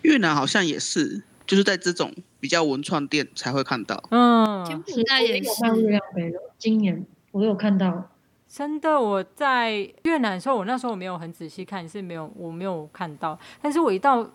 [0.02, 4.04] 越南好像也是，就是在这种比较文创店才会看到。
[4.12, 8.10] 嗯，柬埔寨也是卖月亮杯的，今年我有看到。
[8.50, 13.38] 真的，我在越南的时候，我那时候我没有很仔细看，是没有我没有看到。
[13.62, 14.28] 但是我一到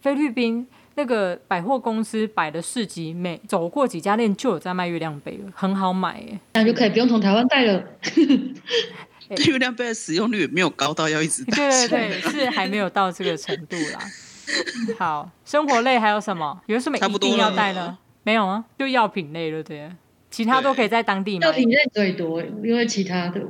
[0.00, 6.40] 菲律宾，那个百货公司摆的市集，每走过几家店就有在卖月亮杯了，很好买耶。
[6.54, 7.84] 那就可以不用从台湾带了。
[9.36, 11.56] 月亮杯的使用率也没有高到要一直带。
[11.56, 14.00] 对对对，是还没有到这个程度啦。
[14.98, 16.60] 好，生活类还有什么？
[16.66, 17.96] 有什么一定要带的？
[18.22, 19.90] 没有啊，就药品类了，对。
[20.30, 21.46] 其他都可以在当地买。
[21.46, 23.40] 药品类最多，因为其他的，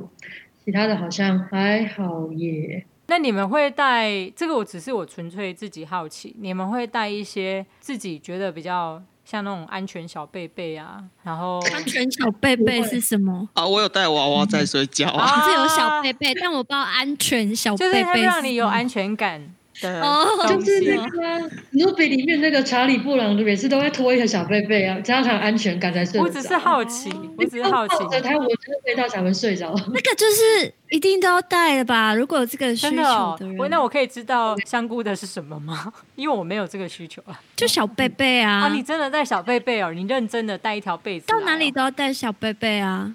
[0.63, 2.85] 其他的好像还好耶。
[3.07, 4.55] 那你们会带这个？
[4.55, 9.01] 我只是我纯粹自己好奇，你们会带一些自己觉得比较。
[9.29, 13.47] 像那种安全小贝贝啊，然后安全小贝贝是什么？
[13.53, 19.53] 啊，我有带娃娃在睡觉啊， 啊是有小贝贝，但我不知道安全小贝贝是就是让你有安全感。
[19.87, 21.21] 哦，就是那个
[21.71, 26.19] 《努比》里面那个查理布朗，每次都会拖一个小贝贝啊，加强安全感才睡。
[26.19, 27.95] 我只是好奇，我只是好奇。
[27.97, 29.73] 抱着他，我觉得被他才会睡着。
[29.93, 32.13] 那个就是一定都要带的吧？
[32.13, 32.95] 如果有这个需求
[33.39, 35.93] 的人，我那我可以知道香菇的是什么吗？
[36.15, 37.39] 因为我没有这个需求啊。
[37.55, 38.65] 就小贝贝啊！
[38.65, 39.91] 啊，你真的带小贝贝哦？
[39.93, 41.27] 你认真的带一条被子？
[41.27, 43.13] 到哪里都要带小贝贝啊？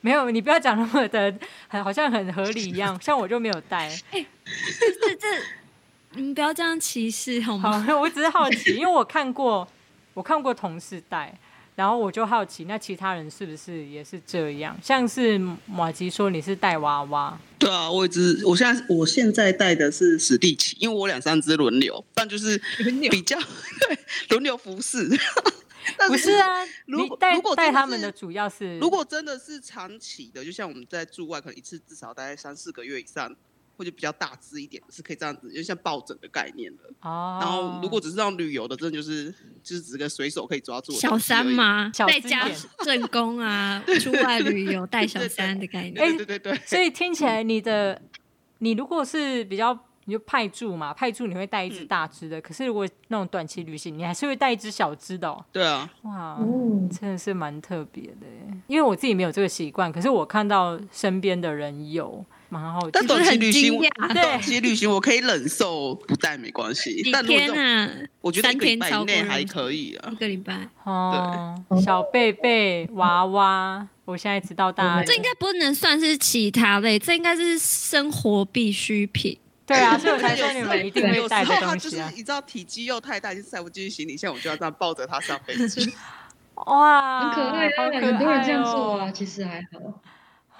[0.00, 1.34] 没有，你不要讲那么的，
[1.66, 2.96] 很好像很合理一样。
[3.00, 3.90] 像我就没有带。
[4.12, 4.20] 这
[5.18, 5.28] 这。
[6.16, 7.80] 你们不要这样歧视好吗？
[7.80, 9.66] 好， 我只是好奇，因为我看过，
[10.14, 11.36] 我看过同事带，
[11.74, 14.76] 然后我就好奇，那其他人是不是也是这样？
[14.82, 22.60] 像是马吉说你是带娃娃，对啊，我一直，我现在我现在带的是史蒂奇，因为我两三只轮流，但就是
[23.10, 23.38] 比较
[23.88, 23.98] 对
[24.30, 25.08] 轮流服侍。
[26.08, 26.46] 不是啊，
[26.86, 33.34] 如果带带他们的主要是，如果真的是长期的，就像我们在驻外，可能一次至少待三四个月以上。
[33.76, 36.84] 或者比较大只一点，是可以这样子，就像抱枕的概念的。
[37.00, 37.38] 哦。
[37.40, 39.32] 然后，如果只是让旅游的，真的就是
[39.62, 41.90] 就是只个随手可以抓住的小三吗？
[41.94, 42.48] 在家
[42.84, 45.94] 正宫啊， 出外旅游带小三的概念。
[45.94, 46.54] 对对对对。
[46.66, 48.00] 所以听起来你的，
[48.58, 52.40] 你如果是比较，你就派驻嘛，派驻你会带一只大只的。
[52.40, 55.28] 可是如果那种短期旅行，你还是会带一只小只的。
[55.28, 55.44] 哦。
[55.50, 55.90] 对啊。
[56.02, 56.38] 哇，
[56.92, 58.26] 真的是蛮特别的。
[58.66, 62.24] 因为我自己没有这个习惯，可是我看到身边的人有。
[62.54, 63.80] 蛮好，但短期旅行，
[64.14, 67.10] 短期 旅行我可以忍受不带没关系。
[67.12, 67.90] 但天啊，
[68.20, 70.10] 我觉得一个礼拜以内还可以啊。
[70.12, 75.04] 一个礼拜哦，小贝贝娃娃，我现在知道大家。
[75.04, 79.36] 这应该不能算是其他类，这应该是生活必需品。
[79.66, 81.68] 对啊， 所以我才说你们一定会带的东西啊。
[81.70, 85.92] 他就是你知道体积又太大，就塞不进行李箱，我就要这样抱着它上飞机。
[86.54, 87.68] 哇，很可爱，
[88.00, 90.00] 很多人这样做啊，其实还好。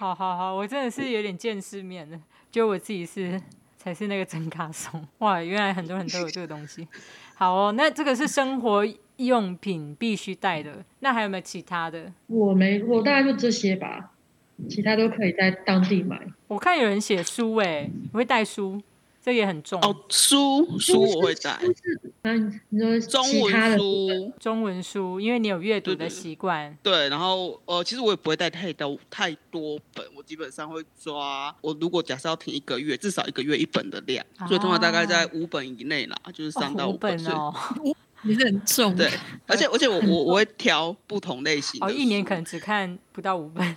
[0.05, 3.41] 好好好，我真的是有点见世面了，就我自己是
[3.79, 5.03] 才是那个真卡松。
[5.21, 6.87] 哇，原来很多人都有这个东西。
[7.35, 8.85] 好哦，那这个是生活
[9.17, 12.13] 用品必须带的，那还有没有其他的？
[12.27, 14.13] 我没，我大概就这些吧，
[14.69, 16.21] 其他都可以在当地买。
[16.49, 18.83] 我看有人写书，哎，我会带书。
[19.25, 21.59] 这也很重哦，书书我会带，
[22.25, 26.77] 嗯，你说中文书，中文书，因为你有阅读的习惯。
[26.83, 37.51] 对，对，然后呃，其实我也不会带太多太多本，我基本上会抓，我如果假设要停一个月，至少一个月一本的量，啊、所以通常大概在五本以内啦，就是三到五本哦。
[38.27, 39.11] 你是很重，对，
[39.47, 43.77] 而且而且我我我会挑不同类型的，哦，一年可能只看不到五本。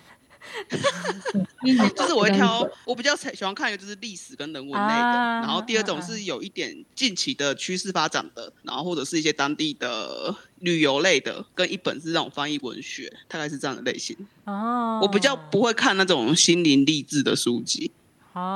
[1.96, 14.16] 就是我会挑，我比较喜欢看一个就是历史跟人文类的，啊、然后第二种是有一点近期的趋势发展的，然后或者是一些当地的旅游类的，跟一本是那种翻译文学，大概是这样的类型。
[14.46, 17.92] 哦，我比较不会看那种心灵励志的书籍。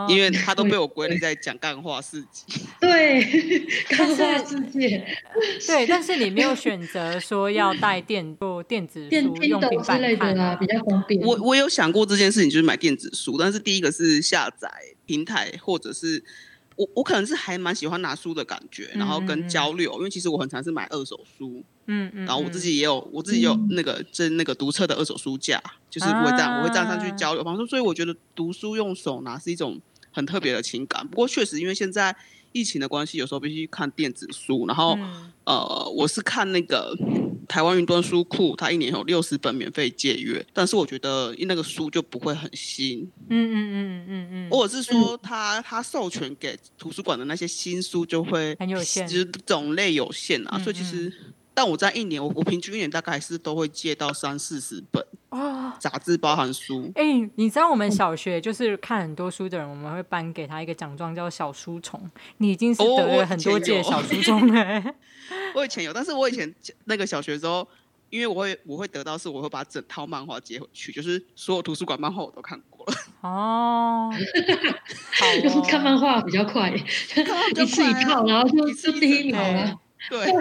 [0.10, 3.24] 因为他都被我 归类在讲干话世界， 对，
[3.90, 5.06] 干话世界，
[5.68, 11.22] 对，但是你没有选择说要带电做电子书用平板看啊，比较方便。
[11.22, 14.70] 我我有想过这件事情，就是买电子书，但是第一个是下载
[15.06, 16.24] 平台，或者是。
[16.78, 19.94] 我我可能是还蛮喜欢拿书的感觉，然后跟交流，嗯。
[19.94, 21.62] 嗯嗯，因为其实我很常是买二手书，
[22.14, 29.80] 嗯，然后我自己也有我自己有那个就是那个读册的二手书架，就是我会这样、啊、我会这样上去交流，方式，所以我觉得读书用手拿是一种
[30.12, 31.08] 很特别的情感。
[31.08, 32.16] 不过确实因为现在
[32.52, 36.96] 疫情的关系，有时候必须看电子书，然后、嗯、呃，我是看那个。
[37.48, 43.02] 台湾云端书库，它一年有六十本免费借阅，但是我觉得那个书就不会很新。
[43.28, 50.58] 嗯嗯嗯嗯嗯，或者是说它它授权给图书馆的那些新书就会很有限，就是种类有限啊。
[50.60, 51.12] 所以其实，
[51.54, 56.92] 但我在一年，我我平均一年大概是都会借到三四十本啊，杂志包含书。
[56.96, 62.10] 哎、欸，你知道我们小学就是看很多书的人，我们会颁给他一个奖状，叫小书虫。
[62.38, 64.84] 你已经是得了很多届小书虫了。
[65.54, 66.54] 我以前有，但是我以前
[66.86, 67.68] 那个小学的时候，
[68.10, 72.94] 因为我会我会得到是，我会把整套漫画接回去，就是所有图书馆漫画我都看过了。
[73.22, 75.26] 哦，好
[75.60, 79.80] 哦， 看漫画比较快，一次一套，然后就就第一名了。
[80.10, 80.34] 对。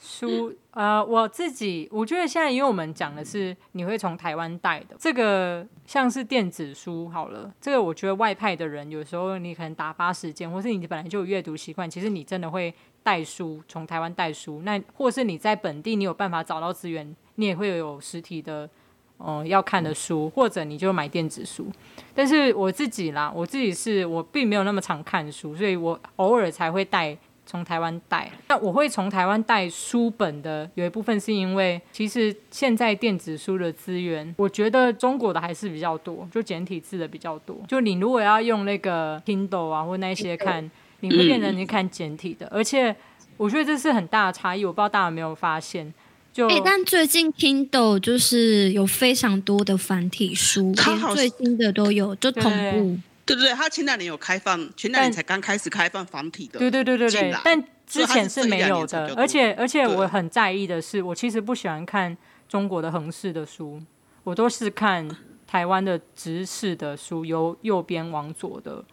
[0.00, 12.72] 书呃，我自己我觉得现在，因为我们讲的是你会从台湾带的这个，像是电子书好了，这个我觉得外派的人有时候你可能打发时间，或是你本来就有阅读习惯，其实你真的会
[13.02, 18.70] 带书从台湾带书，那或是你在本地你有办法找到资源，你也会有实体的
[19.18, 21.66] 嗯、要看的书，或者你就买电子书。
[22.14, 27.18] 但是我自己啦，我自己是我并没有那么常看书，所以我偶尔才会带。
[27.48, 37.56] 从台湾带，那我会从台湾带书本的，有一部分是因为，其实现在电子书的资源，我觉得中国的还是比较多，就简体字的比较多。
[37.66, 40.70] 就你如果要用那个 Kindle 啊或那些看，
[41.00, 42.94] 你会变成你看简体的，而且
[43.38, 44.62] 我觉得这是很大的差异。
[44.66, 45.94] 我不知道大家有没有发现？
[46.30, 52.98] 就哎、欸，但最近 Kindle 就是有非常多的繁体书，连最新的都有，就同步。
[53.28, 56.58] 对对对，他前两年有开放，前两年才刚开始开放繁体的。
[56.58, 59.14] 对对对对对，但之前是没有的。
[59.14, 62.16] 而且而且我很在意的是，我其实不喜欢看
[62.48, 63.80] 中国的横式的书，
[64.24, 65.08] 我都是看
[65.46, 68.84] 台湾的直式的书，由右边往左的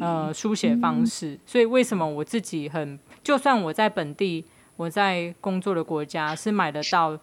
[0.00, 1.38] 呃书写方式。
[1.46, 4.44] 所以为什么我自己很，就算我在本地，
[4.76, 7.18] 我在工作的国家是买得到。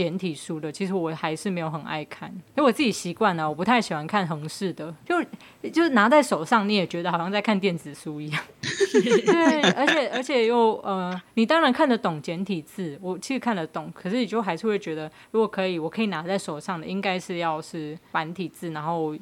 [0.00, 5.22] 简体书的，其实我还是没有很爱看，因为我自己习惯了，我不太喜欢看横式的，就
[5.68, 8.42] 就拿在手上，你也觉得好像在看电子书一样。
[8.62, 19.14] 对，而且而且又呃，你当然看得懂简体字，我其实看得懂，可是你就还是会觉得，如果可以，我可以拿在手上的，应该是要是繁体字，然后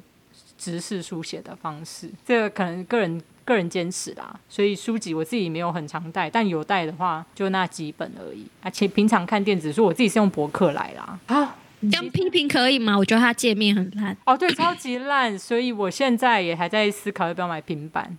[0.57, 3.21] 直式书写的方式，这个可能个人。
[3.49, 8.45] 个人坚持啦，所以书籍我自己没有很常带，但有带的话就那几本而已。
[8.61, 11.19] 而且平常看电子书，我自己是用博客来啦。
[11.25, 12.97] 啊，这样批评可以吗？
[12.97, 14.15] 我觉得它界面很烂。
[14.25, 18.17] 哦，对，超级烂，所以我现在也还在思考要不要买平板。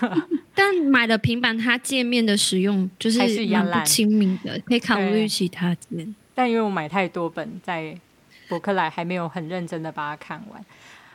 [0.54, 6.14] 但买了平板，它界面的使用就是蛮不亲民的，可以考虑其他间。
[6.34, 7.94] 但因为我买太多本，在
[8.48, 10.64] 博客来还没有很认真的把它看完。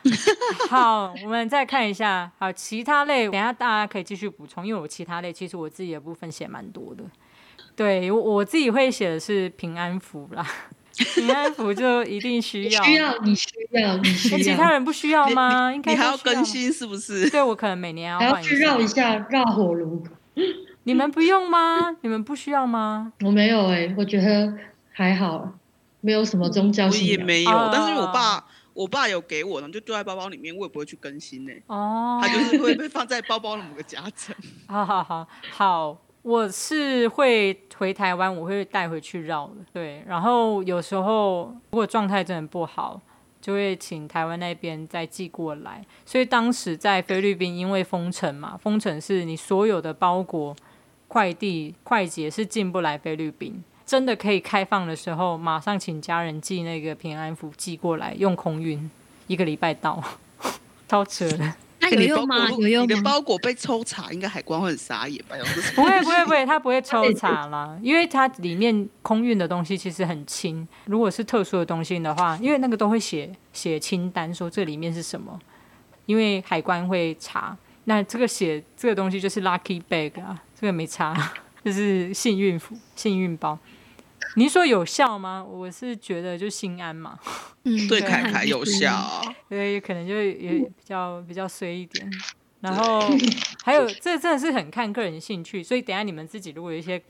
[0.70, 2.30] 好，我们再看一下。
[2.38, 7.04] 好，其他类，等下大家可以继续补充，因为我其他类其实我自己的部分写蛮多的。
[7.74, 10.46] 对，我我自己会写的是平安符啦，
[11.14, 15.72] 平安符就一定需要，需要你需要你需要，其他人不需要吗？
[15.72, 17.28] 应该还要更新是不是？
[17.30, 20.04] 对，我可能每年要换一下，去绕一下绕火炉。
[20.84, 21.96] 你们不用吗？
[22.00, 23.12] 你们不需要吗？
[23.24, 24.54] 我没有哎、欸，我觉得
[24.90, 25.52] 还好，
[26.00, 27.16] 没有什么宗教信仰。
[27.16, 28.44] 我也没有，但是我爸。
[28.78, 31.52] 我爸有给我，然后就丢在包包里面，我也不会去更新呢。
[31.66, 34.32] 哦，他就是会被放在包包的某个夹层。
[34.68, 39.54] 好好好好，我是会回台湾，我会带回去绕的。
[39.72, 43.00] 对，然后有时候如果状态真的不好，
[43.40, 45.84] 就会请台湾那边再寄过来。
[46.06, 50.54] 所以当时在菲律宾，因为封城嘛，封城是你所有的包裹、
[51.08, 53.64] 快递、快捷是进不来菲律宾。
[53.88, 58.90] 真的可以开放的时候，马上请家人寄那个平安符寄过来，用空运，
[59.28, 60.04] 一个礼拜到，
[60.86, 61.54] 超扯的。
[61.80, 62.50] 那有用吗？
[62.50, 62.86] 有用吗？
[62.86, 65.34] 你的包裹被抽查，应该海关会很傻眼吧？
[65.74, 70.68] 不会不会不会，他不会抽查啦，因为它里面空运的东西其实很轻。
[70.84, 75.40] 如果是特殊的东西的话，因为那个都会写写清单，说这里面是什么，
[76.04, 77.56] 因为海关会查。
[77.84, 81.32] 那这个写这个东西就是 lucky bag 啊，这个没查，
[81.64, 83.58] 就是幸运符、幸运包。
[84.38, 85.44] 你说有效吗？
[85.44, 87.18] 我是觉得就心安嘛。
[87.64, 89.20] 嗯， 对，凯凯有效。
[89.48, 92.08] 对，可能就也比较比较衰一点。
[92.60, 93.00] 然后
[93.64, 95.62] 还有，这真的是很看个人兴趣。
[95.62, 97.02] 所以等下你们自己如果有一些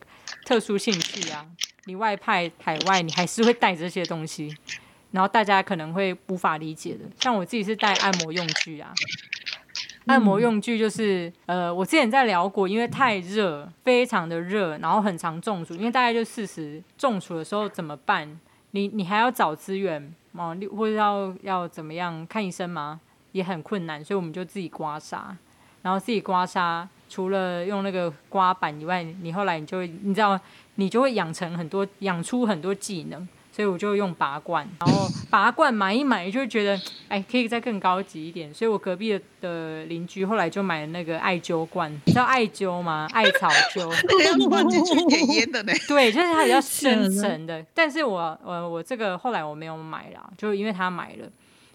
[0.46, 1.46] 特殊兴趣啊，
[1.84, 4.56] 你外派海外，你还是会带这些东西。
[5.10, 8.92] 然后大家可能会无法理解的，像我自己是带按摩用具啊。
[10.08, 18.38] 按摩用具就是，呃，我之前在聊过，因为太热，非常的热，然后很常中暑，因为大概就四十，中暑的时候怎么办？
[18.72, 20.56] 你你还要找资源吗？
[20.76, 23.00] 或者要要怎么样看医生吗？
[23.32, 25.18] 也很困难，所以我们就自己刮痧，
[25.82, 30.38] 然后自己刮痧，除了用那个刮板以外，你后来你就会，你知道，
[30.76, 33.28] 你就会养成很多，养出很多技能。
[33.58, 38.54] 所以我就用拔罐，然后拔罐买一买，就会觉得哎，可以再更高级一点。
[38.54, 43.08] 所以我隔壁的邻居后来就买了那个艾灸罐，你知道艾灸吗？
[43.12, 45.72] 艾草灸，那 个要放进去点烟的呢。
[45.88, 47.60] 对，就是它比较深层的。
[47.74, 51.28] 但是我我我这个后来我没有买了，就因为他买了，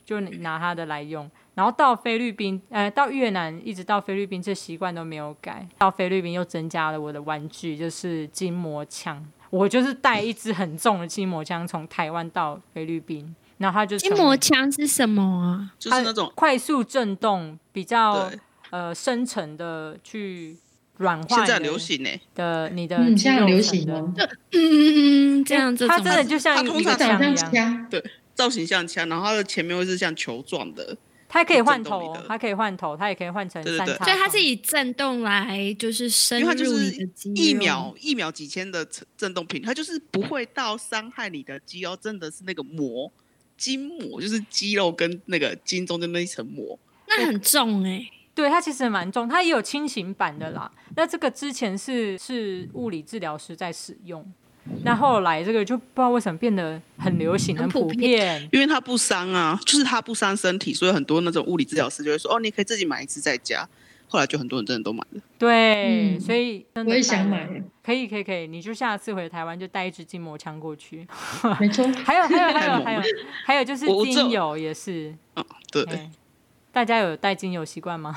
[0.05, 1.29] 就拿他的来用。
[1.53, 5.67] 然后到菲律宾，呃，到越南，一直到菲律宾，这习惯都没有改。
[5.79, 9.21] 到菲律宾又增加了我的玩具，就是筋膜枪。
[9.53, 15.69] 我就是带一支很重的筋膜枪从台湾到菲律宾，然后他就筋膜枪是什么啊？
[15.77, 18.31] 就是那种快速震动，比较
[18.71, 20.57] 呃深层的去
[20.97, 21.37] 软化。
[21.37, 25.87] 现在流行呢的你的嗯，现在流行的，嗯嗯嗯，这样子。
[25.87, 30.97] 它真的就像一个枪一样，对，造型像枪，然后它的前面会是像球状的。
[31.33, 34.05] 它可以换头，它可以换头，它也可以换成三叉。
[34.05, 43.11] 所以它是以震动来就是深入你的肌肉，一秒一秒几千的震动频，它就是不会到伤害你的肌肉，真的是那个膜
[43.57, 46.77] 筋膜，就是肌肉跟那个筋中间那一层膜。
[47.07, 50.71] 那很重哎、欸，对，它其实蛮重，它也有轻型版的啦。
[50.95, 54.23] 那这个之前是是物理治疗师在使用。
[54.83, 63.67] 那后来这个就不知道为什么变得很流行、很普遍，因为它不伤啊，就是它不伤身体，所以很多那种物理治疗师就会说：“哦，你可以自己买一支在家。”
[64.07, 65.21] 后来就很多人真的都买了。
[65.39, 67.47] 对，所以我也想买。
[67.83, 71.07] 可以，可以，可以，你就下次回台湾就带一支筋膜枪过去。
[71.59, 71.83] 没错。
[72.05, 73.01] 还有，还有，还有，还有，
[73.43, 75.15] 还有就是精油也是。
[75.35, 75.83] 嗯，对。
[76.71, 78.15] 大家有带精油习惯吗？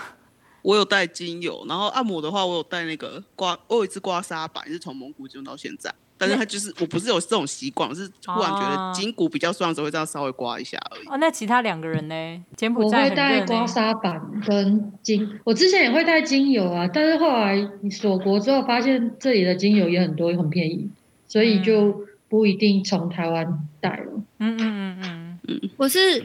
[0.60, 5.94] 我有带精油，然后按摩的话，我有带那个刮，我有一支刮痧板，是从蒙古用到现在。
[6.18, 11.06] 但是他就是我不是有这种习惯，我是突然觉得筋骨比较酸的时候会这样稍微刮一下而已。
[11.08, 12.44] 哦，那其他两个人呢？
[12.56, 20.90] 柬埔寨我会带刮痧板跟精，我之前也会带精油啊，但是后来锁国之后发现这里的精油也很多，也很便宜，
[21.26, 24.12] 所以就不一定从台湾带了。
[24.38, 25.26] 嗯嗯嗯嗯。
[25.76, 26.24] 我是，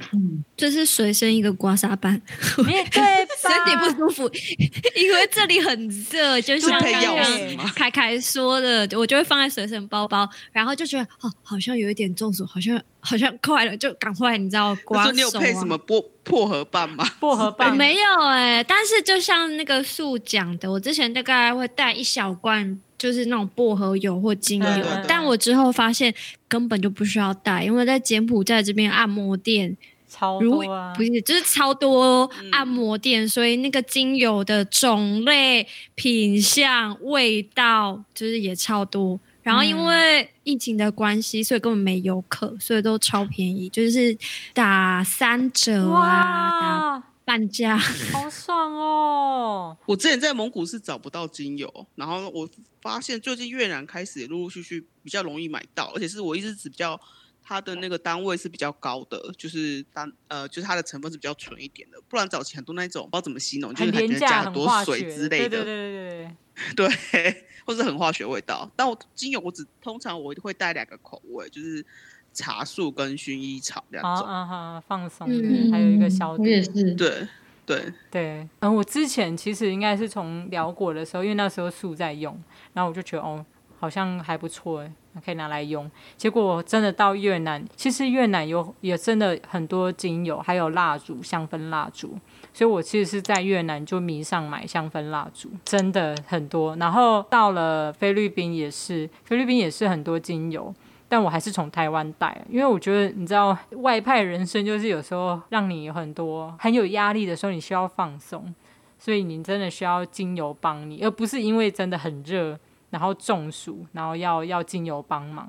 [0.62, 2.14] 就是随身一个刮痧板，
[2.60, 3.02] 你对
[3.42, 4.30] 身体不舒服，
[4.96, 15.12] 因为这里很热，就像刚刚凯凯说的，我就会放在随身包包，然后就觉得哦，好像有一点中暑，好像好像快了，就赶快你知道刮手啊。
[15.14, 17.04] 你有配什么薄薄荷棒吗？
[17.20, 22.80] 薄荷棒没有哎、欸，但是就像那个树讲的，我之前大概会带一小罐。
[23.02, 26.14] 就是那种薄荷油或精油，对对对，但我之后发现
[26.48, 29.76] 根本就不需要带，因为在柬埔寨这边按摩店
[30.12, 39.18] 超多啊，不是就是超多按摩店，嗯、所以那个精油的种类、品相、味道就是也超多。
[39.42, 44.16] 然后因为疫情的关系，所以根本没游客，所以都超便宜，就是
[44.54, 47.02] 打三折啊。
[47.24, 49.78] 半价，好 爽哦！
[49.86, 52.50] 我之前在蒙古是找不到精油，然后我
[52.82, 57.00] 发现最近越南开始也陆陆续续比较容易买到，而且是我一直只比较
[57.44, 66.30] 它的那个单位是比较高的，就是单呃就是它的成分是比较纯一点的，不然早期很多那种不知道怎么形容，就是感觉加很多水之类的，对对对
[66.76, 68.70] 对 对，或是很化学味道。
[68.76, 71.86] 但我精油我只通常我会带两个口味，就是。
[72.34, 74.26] 茶树跟薰衣草两种。
[74.26, 76.44] 啊哈，放松，嗯，还有一个消毒。
[76.44, 76.96] 我也是。
[76.96, 77.28] 对
[77.66, 83.46] 对对，嗯，我之前其实应该是从辽国的时候，因为那时候树在用，然后我就觉得哦，
[83.82, 84.92] 好像还不错哎。
[85.26, 92.18] 可以拿来用，结果真的到越南，其实越南有也真的很多精油，还有蜡烛、香氛蜡烛，
[92.54, 96.78] 所以我其实是在越南就迷上买香氛蜡烛，真的很多。
[96.78, 100.74] 然后到了菲律宾也是，菲律宾也是很多精油，
[101.10, 108.56] 但我还是从台湾带，因为我觉得你知道外派人生就是有时候让你有很多很有压力的时候，你需要放松，
[108.98, 112.58] 所以你真的需要精油帮你，而不是因为真的很热。
[112.92, 115.48] 然后中暑，然后要要精油帮忙，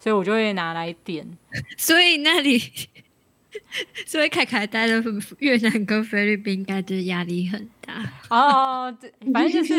[0.00, 1.24] 所以我就会拿来点。
[1.78, 2.58] 所以那里，
[4.06, 5.02] 所以凯凯待的
[5.38, 8.02] 越南跟菲律宾，感觉压力很大。
[8.30, 8.96] 哦，
[9.32, 9.74] 反正就是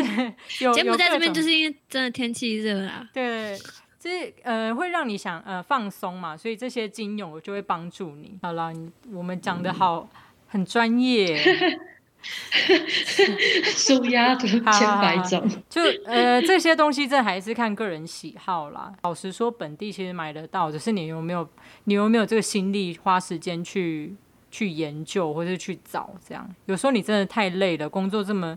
[0.64, 3.08] 有柬埔寨这边，就是因为真的天气热啊。
[3.12, 3.58] 对，
[3.98, 8.38] 就是呃，会让你想呃放松嘛，所以这些精油就会帮助你。
[8.42, 8.72] 好了，
[9.10, 10.08] 我们讲的好，嗯、
[10.46, 11.36] 很专业。
[13.76, 14.60] 舒压的千
[15.00, 18.92] 百种，就呃这些东西，这还是看个人喜好啦。
[19.02, 21.48] 老实说，本地其实买得到，只是你有没有，
[21.84, 24.14] 你有没有这个心力花时间去
[24.50, 26.48] 去研究或者去找这样。
[26.66, 28.56] 有时候你真的太累了，工作这么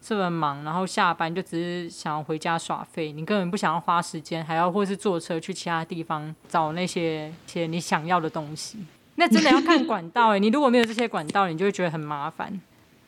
[0.00, 8.78] 这么忙，然后下班就只是想要回家耍废，你根本不想要花时间，还要或是坐车去其他地方找那些些你想要的东西。
[9.16, 12.58] 那真的要看管道哎、你如果没有这些管道，你就会觉得很麻烦。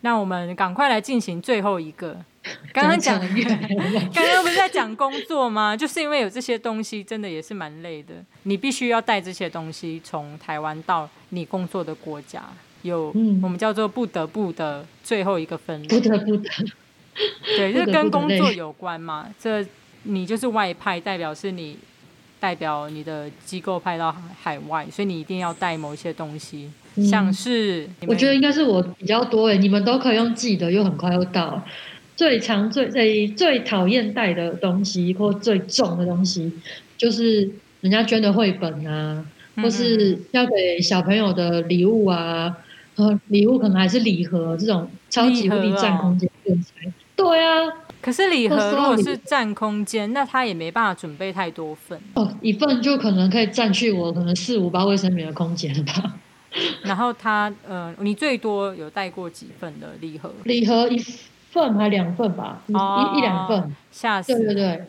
[0.04, 2.14] 那我们赶快来进行最后一个。
[2.74, 3.18] 刚刚讲，
[4.12, 5.74] 刚刚不是在讲工作吗？
[5.76, 8.14] 就是因为有这些东西，真的也是蛮累的。
[8.42, 12.44] 你必须要带这些东西从台湾到你工作的国家，
[12.82, 13.06] 有
[13.42, 15.88] 我们叫做不得不的最后一个分类。
[15.88, 16.50] 不得不的，
[17.56, 19.26] 对，就是跟工作有关嘛。
[19.40, 19.66] 这
[20.02, 21.78] 你就是外派，代表是你
[22.38, 26.70] 代表你的机构派到海外，所以你一定要带某一些东西。
[26.96, 31.62] 像是，我觉得应该是我比较多诶，你们都可以用寄的，又很快又到。
[32.16, 36.52] 最常最最最讨厌带的东西或最重的东西，
[36.96, 39.24] 就是人家捐的绘本啊，
[39.56, 42.56] 或是要给小朋友的礼物啊，
[42.94, 46.56] 呃，礼物可能还是礼盒这种超级无敌占空间的。
[47.16, 47.66] 对啊，
[48.00, 56.14] 可是礼盒如果是占空间，那他也没办法准备太多份哦，一份就可能可以占据我可能四五包卫生棉的空间吧。
[56.84, 60.32] 然后他呃，你最多有带过几份的礼盒？
[60.44, 60.98] 礼盒一
[61.50, 63.74] 份还两份吧，哦、一一两份。
[63.90, 64.34] 吓死！
[64.34, 64.84] 对对对。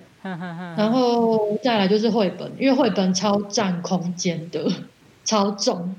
[0.75, 4.67] 然后再来就是绘本，因为绘本超占空间的，
[5.23, 5.95] 超重。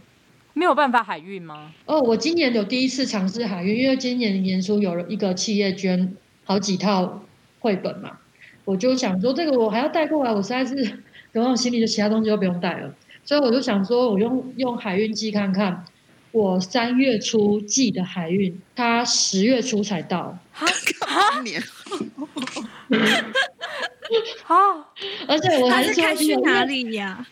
[0.53, 1.71] 没有办法海运吗？
[1.85, 6.15] 哦，我今年有第一次尝试海运，因为今年年初有了一个企业捐
[6.45, 7.23] 好几套
[7.61, 8.19] 绘本嘛，
[8.65, 10.75] 我就想说这个我还要带过来，我实在是
[11.31, 12.93] 然后行李的其他东西都不用带了。
[13.27, 15.85] 所以我就想说，我用用海运寄看看。
[16.33, 20.37] 我三月初寄的海运，他十月初才到。
[20.53, 20.67] 哈，
[21.33, 21.63] 半年。
[24.45, 24.55] 好，
[25.27, 27.27] 而且我还是开去哪里呀？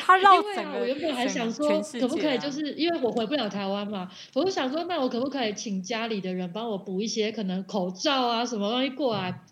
[0.00, 9.42] 他绕整个，我原本还想说，可不可以就是因为我回不了台湾嘛，我就想说，那我可不可以请家里的人帮我补一些可能口罩啊什么东西过来？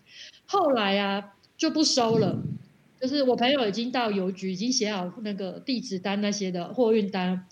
[0.47, 1.23] 后来啊，
[1.55, 2.41] 就不收了。
[3.05, 7.45] 就是我朋友已经到邮局，已经写好那个地址单那些的货运单，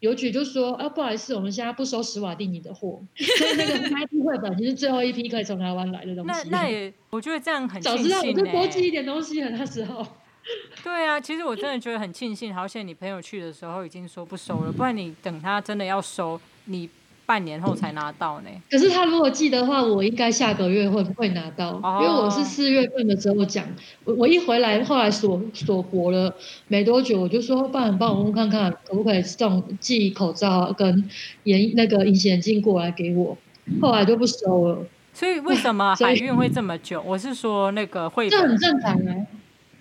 [0.00, 6.30] 邮局就说啊，不好意思，我们现在不收史瓦蒂尼的货， 所以那个开批绘本就是最后一批可以从台湾来的东西。
[6.30, 7.82] 那 那也，我觉得这样很。
[7.82, 10.06] 早知道我就多寄一点东西了，那时候。
[10.82, 16.88] 对啊，其实我真的觉得很庆幸，好险你朋友去的时候已经说不收了，不然你等他真的要收你。
[17.26, 18.48] 半年后才拿到呢。
[18.70, 21.80] 可是他如果寄的话，我应该下个月会不会拿到？
[21.82, 23.66] 哦、因为我是四月份的时候讲，
[24.04, 26.34] 我我一回来，后来锁锁国了
[26.68, 31.08] 没多久，我就说，帮你帮我问看看，可不可以送寄口罩跟
[31.44, 33.36] 眼那个隐形眼镜过来给我？
[33.80, 34.78] 后来就不收了。
[35.12, 37.00] 所以为什么海运会这么久？
[37.06, 38.28] 我是说那个会。
[38.28, 39.26] 这很正常啊，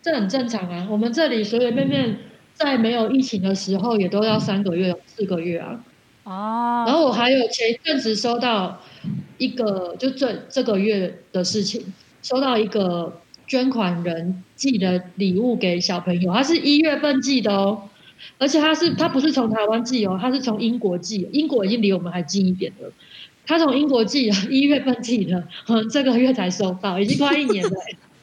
[0.01, 0.87] 这很正常啊。
[0.89, 2.17] 我们这里随随便便
[2.53, 5.83] 在没有疫情的时候，也都要三个月、四个月啊。
[6.23, 8.81] 哦，然后我还有前一阵子收到
[9.37, 17.89] 一个，就这这个月的事情，收到一个捐款人寄的礼物给小朋友，他是一月份寄的哦，
[18.37, 22.91] 而且他是他不是从台湾寄哦，他是从英国寄，英国已经离我们还近一点了，
[23.45, 27.71] 他从英国寄，一月份寄的，嗯， 这个月才收到，已经快一年了。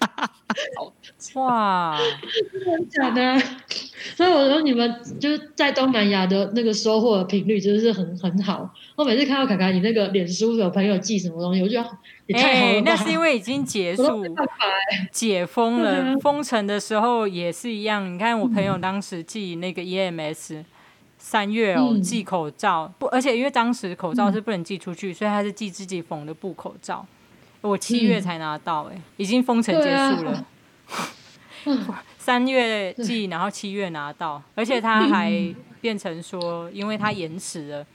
[1.34, 1.98] 哇，
[2.52, 3.38] 真的假的？
[4.16, 8.68] 所以我说你们就是在东南亚的那个收获的频率真的是很很好。
[8.96, 11.88] 我每次看到卡卡你那个脸书有朋友寄什么东西，我觉得
[12.26, 12.72] 也太好了。
[12.72, 14.24] 欸，那是因为已经结束，
[15.12, 16.16] 解封了。
[16.18, 18.12] 封城的时候也是一样。
[18.12, 20.64] 你看我朋友当时寄那个 EMS，
[21.18, 27.06] 三月哦寄口罩不，而且因为当时口罩是不能寄出去，所以他是寄自己缝的布口罩。
[27.60, 30.46] 我七月才拿到，哎，已经封城结束了。
[32.18, 35.32] 三月寄，然后七月拿到，而且他还
[35.80, 37.86] 变成说，因为他延迟了，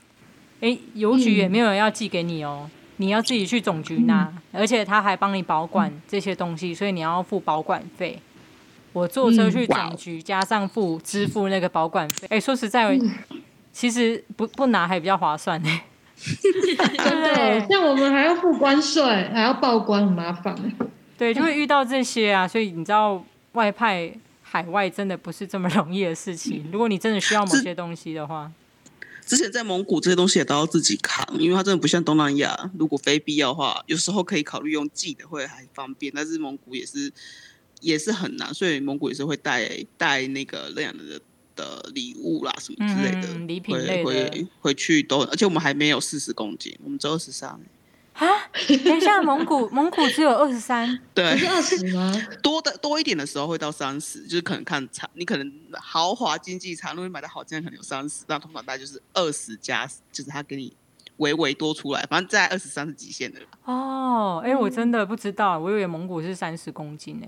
[0.60, 8.20] 哎，邮局也没有人要寄给你哦，你要自己去总局拿，而且他还帮你保管这些东西，所以你要付保管费。
[8.92, 12.98] 我坐车去总局，加上付支付那个保管费，哎，说实在，
[13.72, 15.80] 其实不不拿还比较划算呢。
[17.04, 19.02] 真的，像我们还要付关税，
[19.32, 20.56] 还要报关，很麻烦。
[21.16, 23.24] 对，就会遇到这些啊，所以你知道。
[23.56, 24.12] 外派
[24.42, 26.68] 海外真的不是这么容易的事情。
[26.70, 28.52] 如果你真的需要某些东西的话，
[29.24, 36.12] 之前在蒙古这些东西也都要自己扛，因为它真的不像东南亚，如果非必要的话，有时候可以考虑用寄的会还方便。
[36.14, 37.10] 但是蒙古也是
[37.80, 41.18] 也是很难，所以蒙古也是会带带那个那样的
[41.56, 47.58] 的礼物啦，什么之类的礼品类的回回去都，而且我们还没有四十公斤，我们只有二十三。
[48.12, 48.26] 啊，
[48.66, 52.10] 等一下，蒙古 蒙古只有二十三，对，不是二十吗？
[52.42, 60.74] 多的多一点的时候会到三十，就是可能看场，你可能豪华经济舱，如果你买的好，现在可能有三十，那通常大概就是二十加，就是他给你
[61.18, 63.38] 微微多出来，反正在二十三是极限的。
[63.66, 67.26] 哦，哎、欸，我真的不知道，我以为蒙古是三十公斤呢。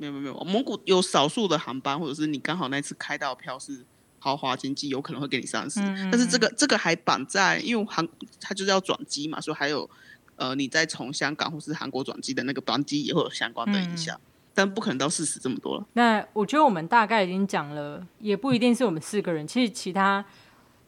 [0.00, 3.84] 没有没有没有，蒙古有少数的航班，或者是你刚好那次开到票是
[4.18, 8.08] 豪华经济，有可能会给你三十、嗯，但是这个这个还绑在，因为航
[8.40, 9.88] 它就是要转机嘛，所以还有。
[10.36, 14.24] 呃，你再从香港或是韩国转机的那个班机也会有相关的影响，嗯，
[14.54, 15.86] 但不可能到四十这么多了。
[15.92, 20.24] 那我觉得我们大概已经讲了，也不一定是我们四个人，其实其他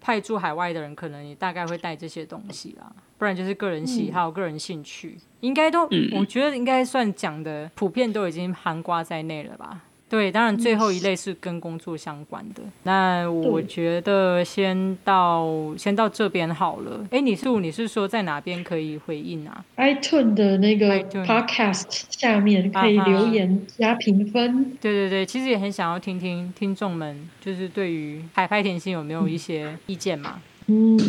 [0.02, 9.82] 派驻海外的人可能也大概会带这些东西啦，不然就是个人喜好、嗯、个人兴趣，应该都、嗯，我觉得应该算讲的普遍都已经含瓜在内了吧。
[10.12, 12.62] 对，当然最后一类是跟工作相关的。
[12.82, 17.02] 那我觉得先到先到这边好了。
[17.10, 24.76] 哎，你是你是说在哪边可以回应啊？iTunes 的那个 Podcast 下面可以留言加评分。
[24.78, 30.42] 对对对，其实也很想要听听听众们，就是对于海派甜心有没有一些意见嘛？
[30.66, 31.00] 嗯。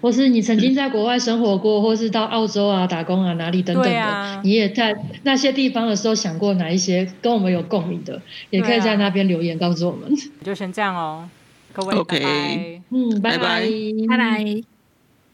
[0.00, 8.20] 或是你曾经在国外生活过，或是到澳洲啊打工啊哪里等等的，啊、你也在那些地方的时候想过哪一些跟我们有共鸣的，
[8.50, 10.10] 也可以在那边留言告诉我们。
[10.44, 11.28] 就先这样哦，
[11.72, 13.68] 各位，OK，嗯，拜拜，
[14.08, 14.69] 拜拜。